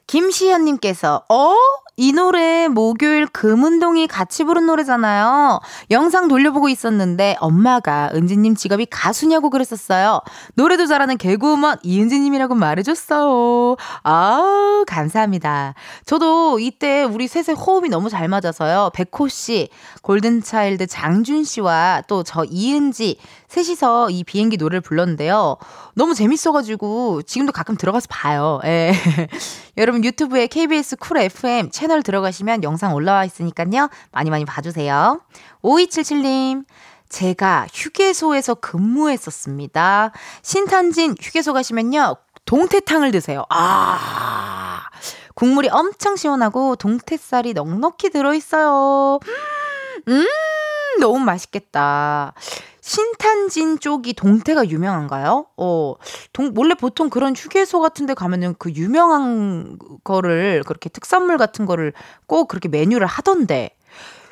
[0.07, 1.55] 김시현님께서, 어?
[1.99, 5.61] 이 노래 목요일 금운동이 같이 부른 노래잖아요.
[5.91, 10.21] 영상 돌려보고 있었는데 엄마가 은지님 직업이 가수냐고 그랬었어요.
[10.57, 13.77] 노래도 잘하는 개그우먼 이은지님이라고 말해줬어요.
[14.05, 15.73] 아 감사합니다.
[16.05, 18.91] 저도 이때 우리 셋의 호흡이 너무 잘 맞아서요.
[18.93, 19.71] 백호 씨,
[20.03, 23.19] 골든차일드 장준 씨와 또 저 이은지
[23.57, 25.57] 셋이서 이 비행기 노래를 불렀는데요.
[25.95, 28.61] 너무 재밌어가지고 지금도 가끔 들어가서 봐요.
[28.65, 28.93] 예.
[29.79, 33.89] 여러분 유튜브에 KBS 쿨 FM 채널 들어가시면 영상 올라와 있으니까요.
[34.13, 35.21] 많이 많이 봐주세요.
[35.63, 36.65] 5277님.
[37.09, 40.13] 제가 휴게소에서 근무했었습니다.
[40.43, 42.17] 신탄진 휴게소 가시면요.
[42.45, 43.45] 동태탕을 드세요.
[43.49, 44.83] 아.
[45.35, 49.21] 국물이 엄청 시원하고 동태살이 넉넉히 들어있어요.
[50.09, 50.27] 음,
[51.01, 52.35] 너무 맛있겠다.
[52.87, 55.47] 신탄진 쪽이 동태가 유명한가요?
[55.57, 55.95] 어,
[56.33, 61.93] 동, 원래 보통 그런 휴게소 같은 데 가면은 그 유명한 거를 그렇게 특산물 같은 거를
[62.27, 63.71] 꼭 그렇게 메뉴를 하던데.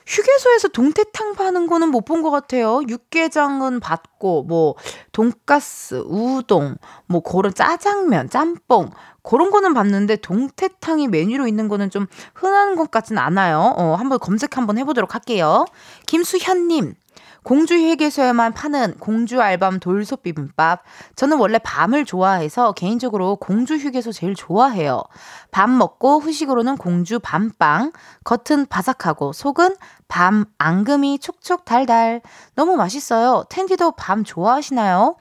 [0.07, 2.81] 휴게소에서 동태탕 파는 거는 못 본 것 같아요.
[2.89, 4.77] 육개장은 봤고, 뭐,
[5.13, 6.77] 돈가스, 우동,
[7.07, 8.91] 뭐, 그런 짜장면, 짬뽕,
[9.23, 13.75] 그런 거는 봤는데, 동태탕이 메뉴로 있는 거는 좀 흔한 것 같진 않아요.
[13.79, 15.65] 어, 한번 검색 한번 해보도록 할게요.
[16.07, 16.95] 김수현님,
[17.45, 20.83] 공주 휴게소에만 파는 공주 알밤 돌솥 비빔밥.
[21.15, 25.03] 저는 원래 밤을 좋아해서 개인적으로 공주 휴게소 제일 좋아해요.
[25.51, 27.93] 밥 먹고 후식으로는 공주 밤빵.
[28.25, 29.77] 겉은 바삭하고 속은
[30.09, 32.23] 밤 앙금이 촉촉 달달.
[32.57, 33.45] 너무 맛있어요.
[33.51, 35.17] 텐디도 밤 좋아하시나요?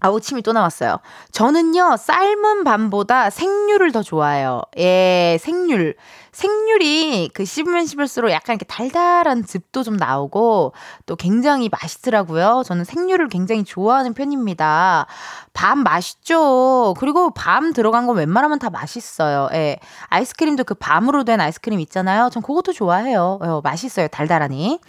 [0.00, 0.98] 아우 침이 또 나왔어요.
[1.30, 4.62] 저는요 삶은 밤보다 생률을 더 좋아해요.
[4.78, 5.94] 예, 생률.
[6.32, 10.72] 생률이 그 씹으면 씹을수록 약간 이렇게 달달한 즙도 좀 나오고
[11.06, 12.62] 또 굉장히 맛있더라고요.
[12.64, 15.06] 저는 생률을 굉장히 좋아하는 편입니다.
[15.52, 16.94] 밤 맛있죠.
[16.98, 19.48] 그리고 밤 들어간 거 웬만하면 다 맛있어요.
[19.52, 19.78] 예.
[20.08, 22.30] 아이스크림도 그 밤으로 된 아이스크림 있잖아요.
[22.30, 23.38] 전 그것도 좋아해요.
[23.40, 24.08] 어, 맛있어요.
[24.08, 24.80] 달달하니.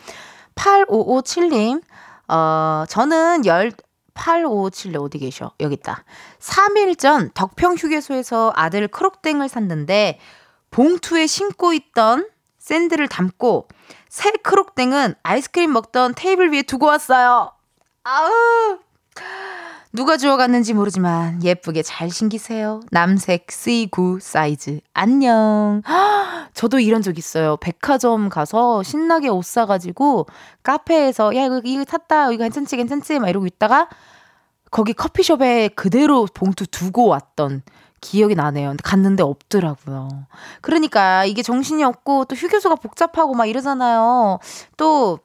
[0.56, 1.82] 8557님.
[2.28, 3.72] 어, 저는 열
[4.14, 5.52] 8557 어디 계셔?
[5.60, 6.04] 여기 있다.
[6.40, 10.20] 3일 전 덕평 휴게소에서 아들 크록땡을 샀는데
[10.72, 13.68] 봉투에 심고 있던 샌드를 담고
[14.08, 17.52] 새 크록땡은 아이스크림 먹던 테이블 위에 두고 왔어요.
[18.04, 18.80] 아우.
[19.94, 22.80] 누가 주워갔는지 모르지만 예쁘게 잘 신기세요.
[22.92, 24.80] 남색 C9 사이즈.
[24.94, 25.82] 안녕.
[26.54, 27.58] 저도 이런 적 있어요.
[27.58, 30.28] 백화점 가서 신나게 옷 사가지고
[30.64, 33.90] 카페에서 야 이거 이거 샀다 이거 괜찮지 괜찮지 막 이러고 있다가
[34.70, 37.62] 거기 커피숍에 그대로 봉투 두고 왔던
[38.02, 38.70] 기억이 나네요.
[38.70, 40.10] 근데 갔는데 없더라고요.
[40.62, 44.40] 그러니까 이게 정신이 없고 또 휴게소가 복잡하고 막 이러잖아요.
[44.78, 45.20] 또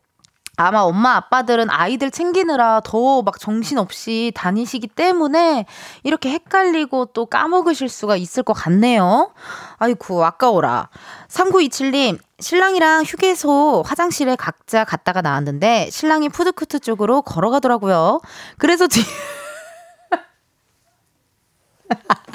[0.59, 5.67] 아마 엄마 아빠들은 아이들 챙기느라 더 막 정신없이 다니시기 때문에
[6.03, 9.33] 이렇게 헷갈리고 또 까먹으실 수가 있을 것 같네요.
[9.79, 10.89] 아이고, 아까워라.
[11.29, 18.21] 3927님, 신랑이랑 휴게소 화장실에 각자 갔다가 나왔는데 신랑이 푸드코트 쪽으로 걸어가더라고요.
[18.59, 19.01] 그래서 뒤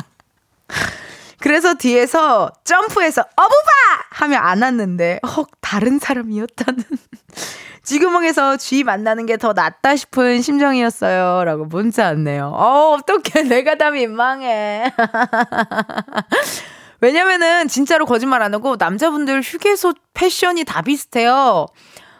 [1.41, 3.71] 그래서 뒤에서 점프해서 어부바
[4.11, 6.83] 하면 안 왔는데 헉 다른 사람이었다는
[7.83, 11.43] 지구멍에서 쥐 만나는 게 더 낫다 싶은 심정이었어요.
[11.45, 12.53] 라고 문자 왔네요.
[12.55, 13.47] 어, 어떡해.
[13.49, 14.93] 내가 다 민망해.
[17.01, 21.65] 왜냐면은 진짜로 거짓말 안 하고 남자분들 휴게소 패션이 다 비슷해요.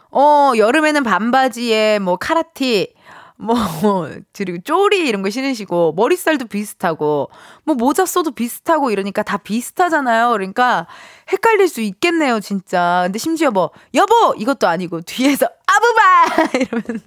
[0.10, 2.96] 어, 여름에는 반바지에 뭐 카라티,
[3.42, 7.30] 뭐, 그리고 쪼리 이런 거 신으시고, 머리살도 비슷하고,
[7.64, 10.30] 뭐 모자 써도 비슷하고 이러니까 다 비슷하잖아요.
[10.32, 10.86] 그러니까
[11.32, 13.02] 헷갈릴 수 있겠네요, 진짜.
[13.06, 14.36] 근데 심지어 뭐, 여보!
[14.38, 16.52] 이것도 아니고, 뒤에서, 아부바!
[16.60, 17.02] 이러면.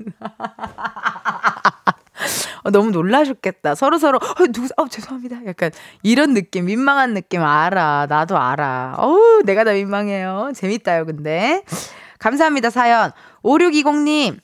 [2.64, 3.74] 어, 너무 놀라셨겠다.
[3.74, 5.46] 서로 서로, 어, 누구, 어, 죄송합니다.
[5.46, 5.70] 약간
[6.02, 8.06] 이런 느낌, 민망한 느낌 알아.
[8.08, 8.96] 나도 알아.
[8.98, 10.52] 어우, 내가 다 민망해요.
[10.54, 11.62] 재밌다요, 근데.
[12.18, 13.12] 감사합니다, 사연.
[13.42, 14.43] 5620님.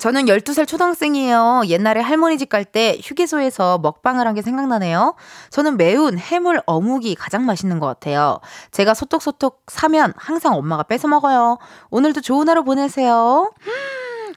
[0.00, 1.62] 저는 12살 초등학생이에요.
[1.68, 5.14] 옛날에 할머니 집 갈 때 휴게소에서 먹방을 한 게 생각나네요.
[5.50, 8.38] 저는 매운 해물 어묵이 가장 맛있는 것 같아요.
[8.70, 11.58] 제가 소떡소떡 사면 항상 엄마가 뺏어 먹어요.
[11.90, 13.50] 오늘도 좋은 하루 보내세요.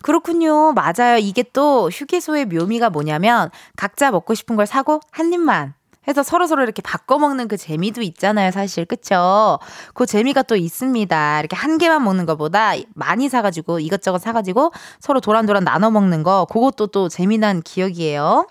[0.01, 0.73] 그렇군요.
[0.73, 1.17] 맞아요.
[1.17, 5.75] 이게 또 휴게소의 묘미가 뭐냐면 각자 먹고 싶은 걸 사고 한 입만
[6.07, 8.85] 해서 서로서로 이렇게 바꿔 먹는 그 재미도 있잖아요, 사실.
[8.85, 9.59] 그쵸?
[9.93, 11.39] 그 재미가 또 있습니다.
[11.39, 16.87] 이렇게 한 개만 먹는 것보다 많이 사가지고 이것저것 사가지고 서로 도란도란 나눠 먹는 거, 그것도
[16.87, 18.47] 또 재미난 기억이에요.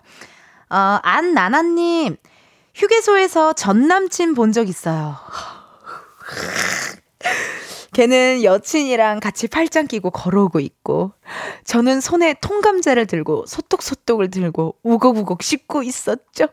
[0.70, 2.16] 어, 안나나님,
[2.74, 5.16] 휴게소에서 전 남친 본 적 있어요.
[7.92, 11.12] 걔는 여친이랑 같이 팔짱 끼고 걸어오고 있고,
[11.64, 16.46] 저는 손에 통감자를 들고 소떡소떡을 들고 우걱우걱 씹고 있었죠.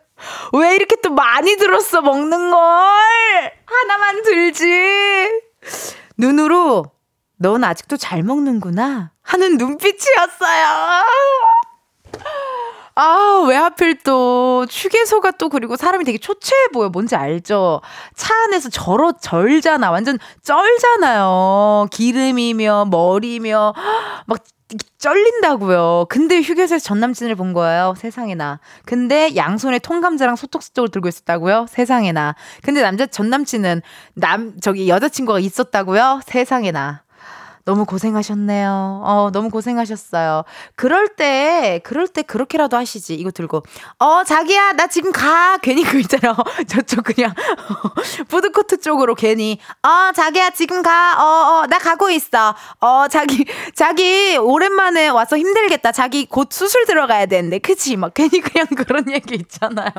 [0.53, 2.59] 왜 이렇게 또 많이 들었어, 먹는 걸!
[3.65, 4.65] 하나만 들지!
[6.17, 6.91] 눈으로,
[7.37, 9.11] 넌 아직도 잘 먹는구나.
[9.21, 11.03] 하는 눈빛이었어요.
[13.01, 16.89] 아, 왜 하필 또, 휴게소가 또 그리고 사람이 되게 초췌해 보여.
[16.89, 17.79] 뭔지 알죠?
[18.13, 19.89] 차 안에서 절어, 절잖아.
[19.89, 21.87] 완전 쩔잖아요.
[21.91, 23.73] 기름이며, 머리며,
[24.27, 24.43] 막,
[24.97, 26.07] 쩔린다고요.
[26.09, 27.93] 근데 휴게소에서 전 남친을 본 거예요.
[27.97, 28.59] 세상에나.
[28.85, 31.67] 근데 양손에 통감자랑 소떡소떡을 들고 있었다고요?
[31.69, 32.35] 세상에나.
[32.63, 33.81] 근데 남자 전 남친은
[34.15, 36.19] 남 저기 여자친구가 있었다고요?
[36.25, 37.03] 세상에나.
[37.69, 39.01] 너무 고생하셨네요.
[39.03, 40.43] 어, 너무 고생하셨어요.
[40.75, 43.13] 그럴 때, 그럴 때 그렇게라도 하시지.
[43.13, 43.61] 이거 들고.
[43.99, 45.59] 어, 자기야, 나 지금 가.
[45.61, 46.35] 괜히 그 있잖아.
[46.67, 47.31] 저쪽 그냥,
[48.27, 49.59] 푸드코트 쪽으로 괜히.
[49.83, 51.13] 어, 자기야, 지금 가.
[51.19, 52.55] 어, 어, 나 가고 있어.
[52.81, 53.45] 어, 자기,
[53.75, 55.91] 자기, 오랜만에 와서 힘들겠다.
[55.91, 57.59] 자기 곧 수술 들어가야 되는데.
[57.59, 57.97] 그치?
[57.97, 59.91] 막 괜히 그냥 그런 얘기 있잖아요.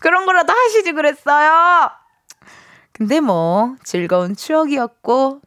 [0.00, 1.88] 그런 거라도 하시지 그랬어요.
[2.90, 5.40] 근데 뭐 즐거운 추억이었고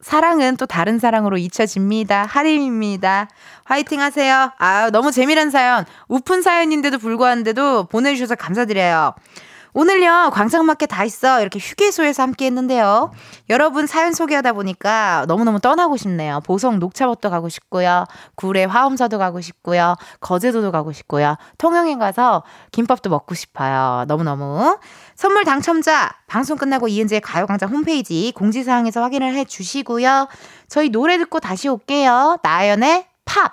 [0.00, 2.24] 사랑은 또 다른 사랑으로 잊혀집니다.
[2.24, 3.28] 하림입니다.
[3.64, 4.52] 화이팅 하세요.
[4.58, 5.84] 아, 너무 재미난 사연.
[6.08, 9.14] 우픈 사연인데도 불구한데도 보내주셔서 감사드려요.
[9.78, 11.42] 오늘요, 광장마켓 다 있어.
[11.42, 13.12] 이렇게 휴게소에서 함께 했는데요.
[13.50, 16.40] 여러분 사연 소개하다 보니까 너무너무 떠나고 싶네요.
[16.46, 18.06] 보성 녹차버터 가고 싶고요.
[18.36, 19.96] 구례 화엄사도 가고 싶고요.
[20.20, 21.36] 거제도도 가고 싶고요.
[21.58, 24.06] 통영에 가서 김밥도 먹고 싶어요.
[24.08, 24.78] 너무너무.
[25.14, 30.28] 선물 당첨자, 방송 끝나고 이은지의 가요광장 홈페이지 공지사항에서 확인을 해 주시고요.
[30.68, 32.38] 저희 노래 듣고 다시 올게요.
[32.42, 33.52] 나연의 팝!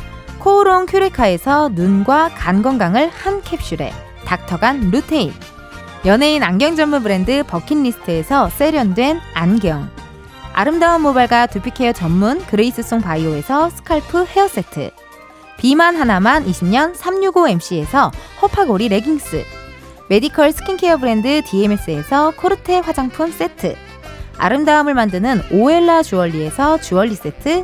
[0.41, 3.93] 코오롱 큐레카에서 눈과 간 건강을 한 캡슐에
[4.25, 5.31] 닥터간 루테인.
[6.03, 9.87] 연예인 안경 전문 브랜드 버킷리스트에서 세련된 안경.
[10.51, 14.89] 아름다운 모발과 두피케어 전문 그레이스송 바이오에서 스칼프 헤어세트.
[15.59, 18.11] 비만 하나만 20년 365MC에서
[18.41, 19.43] 허파고리 레깅스.
[20.09, 23.75] 메디컬 스킨케어 브랜드 DMS에서 코르테 화장품 세트.
[24.39, 27.63] 아름다움을 만드는 오엘라 주얼리에서 주얼리 세트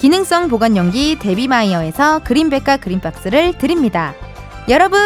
[0.00, 4.14] 기능성 보관용기 데비마이어에서 그린백과 그린박스를 드립니다.
[4.70, 4.98] 여러분,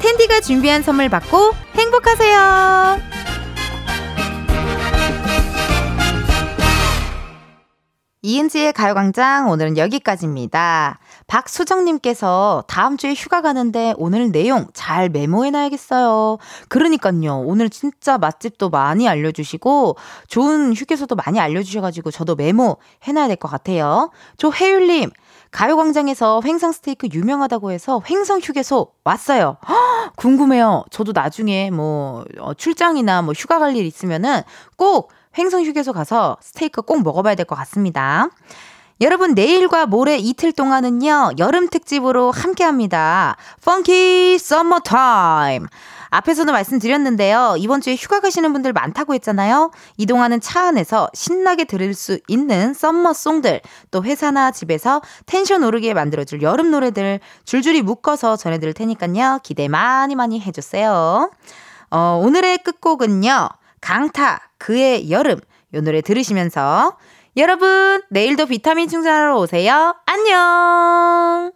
[0.00, 3.21] 텐디가 준비한 선물 받고 행복하세요.
[8.32, 11.00] 이은지의 가요광장 오늘은 여기까지입니다.
[11.26, 16.38] 박수정님께서 다음 주에 휴가 가는데 오늘 내용 잘 메모해놔야겠어요.
[16.68, 17.40] 그러니까요.
[17.40, 19.96] 오늘 진짜 맛집도 많이 알려주시고
[20.28, 24.12] 좋은 휴게소도 많이 알려주셔가지고 저도 메모해놔야 될 것 같아요.
[24.36, 25.10] 조혜율님,
[25.50, 29.56] 가요광장에서 횡성 스테이크 유명하다고 해서 횡성 휴게소 왔어요.
[29.68, 30.84] 헉, 궁금해요.
[30.90, 34.42] 저도 나중에 뭐 어, 출장이나 뭐 휴가 갈 일 있으면은
[34.76, 38.28] 꼭 횡성 휴게소 가서 스테이크 꼭 먹어봐야 될 것 같습니다.
[39.00, 43.36] 여러분 내일과 모레 이틀 동안은요 여름 특집으로 함께합니다.
[43.64, 45.66] funky summer time.
[46.10, 47.54] 앞에서도 말씀드렸는데요.
[47.58, 49.70] 이번 주에 휴가 가시는 분들 많다고 했잖아요.
[49.96, 56.42] 이동하는 차 안에서 신나게 들을 수 있는 summer song들, 또 회사나 집에서 텐션 오르게 만들어줄
[56.42, 59.40] 여름 노래들 줄줄이 묶어서 전해드릴 테니까요.
[59.42, 61.30] 기대 많이 많이 해주세요.
[61.90, 63.48] 어, 오늘의 끝곡은요.
[63.82, 65.38] 강타, 그의 여름.
[65.74, 66.96] 요 노래 들으시면서
[67.36, 69.96] 여러분, 내일도 비타민 충전하러 오세요.
[70.06, 71.52] 안녕!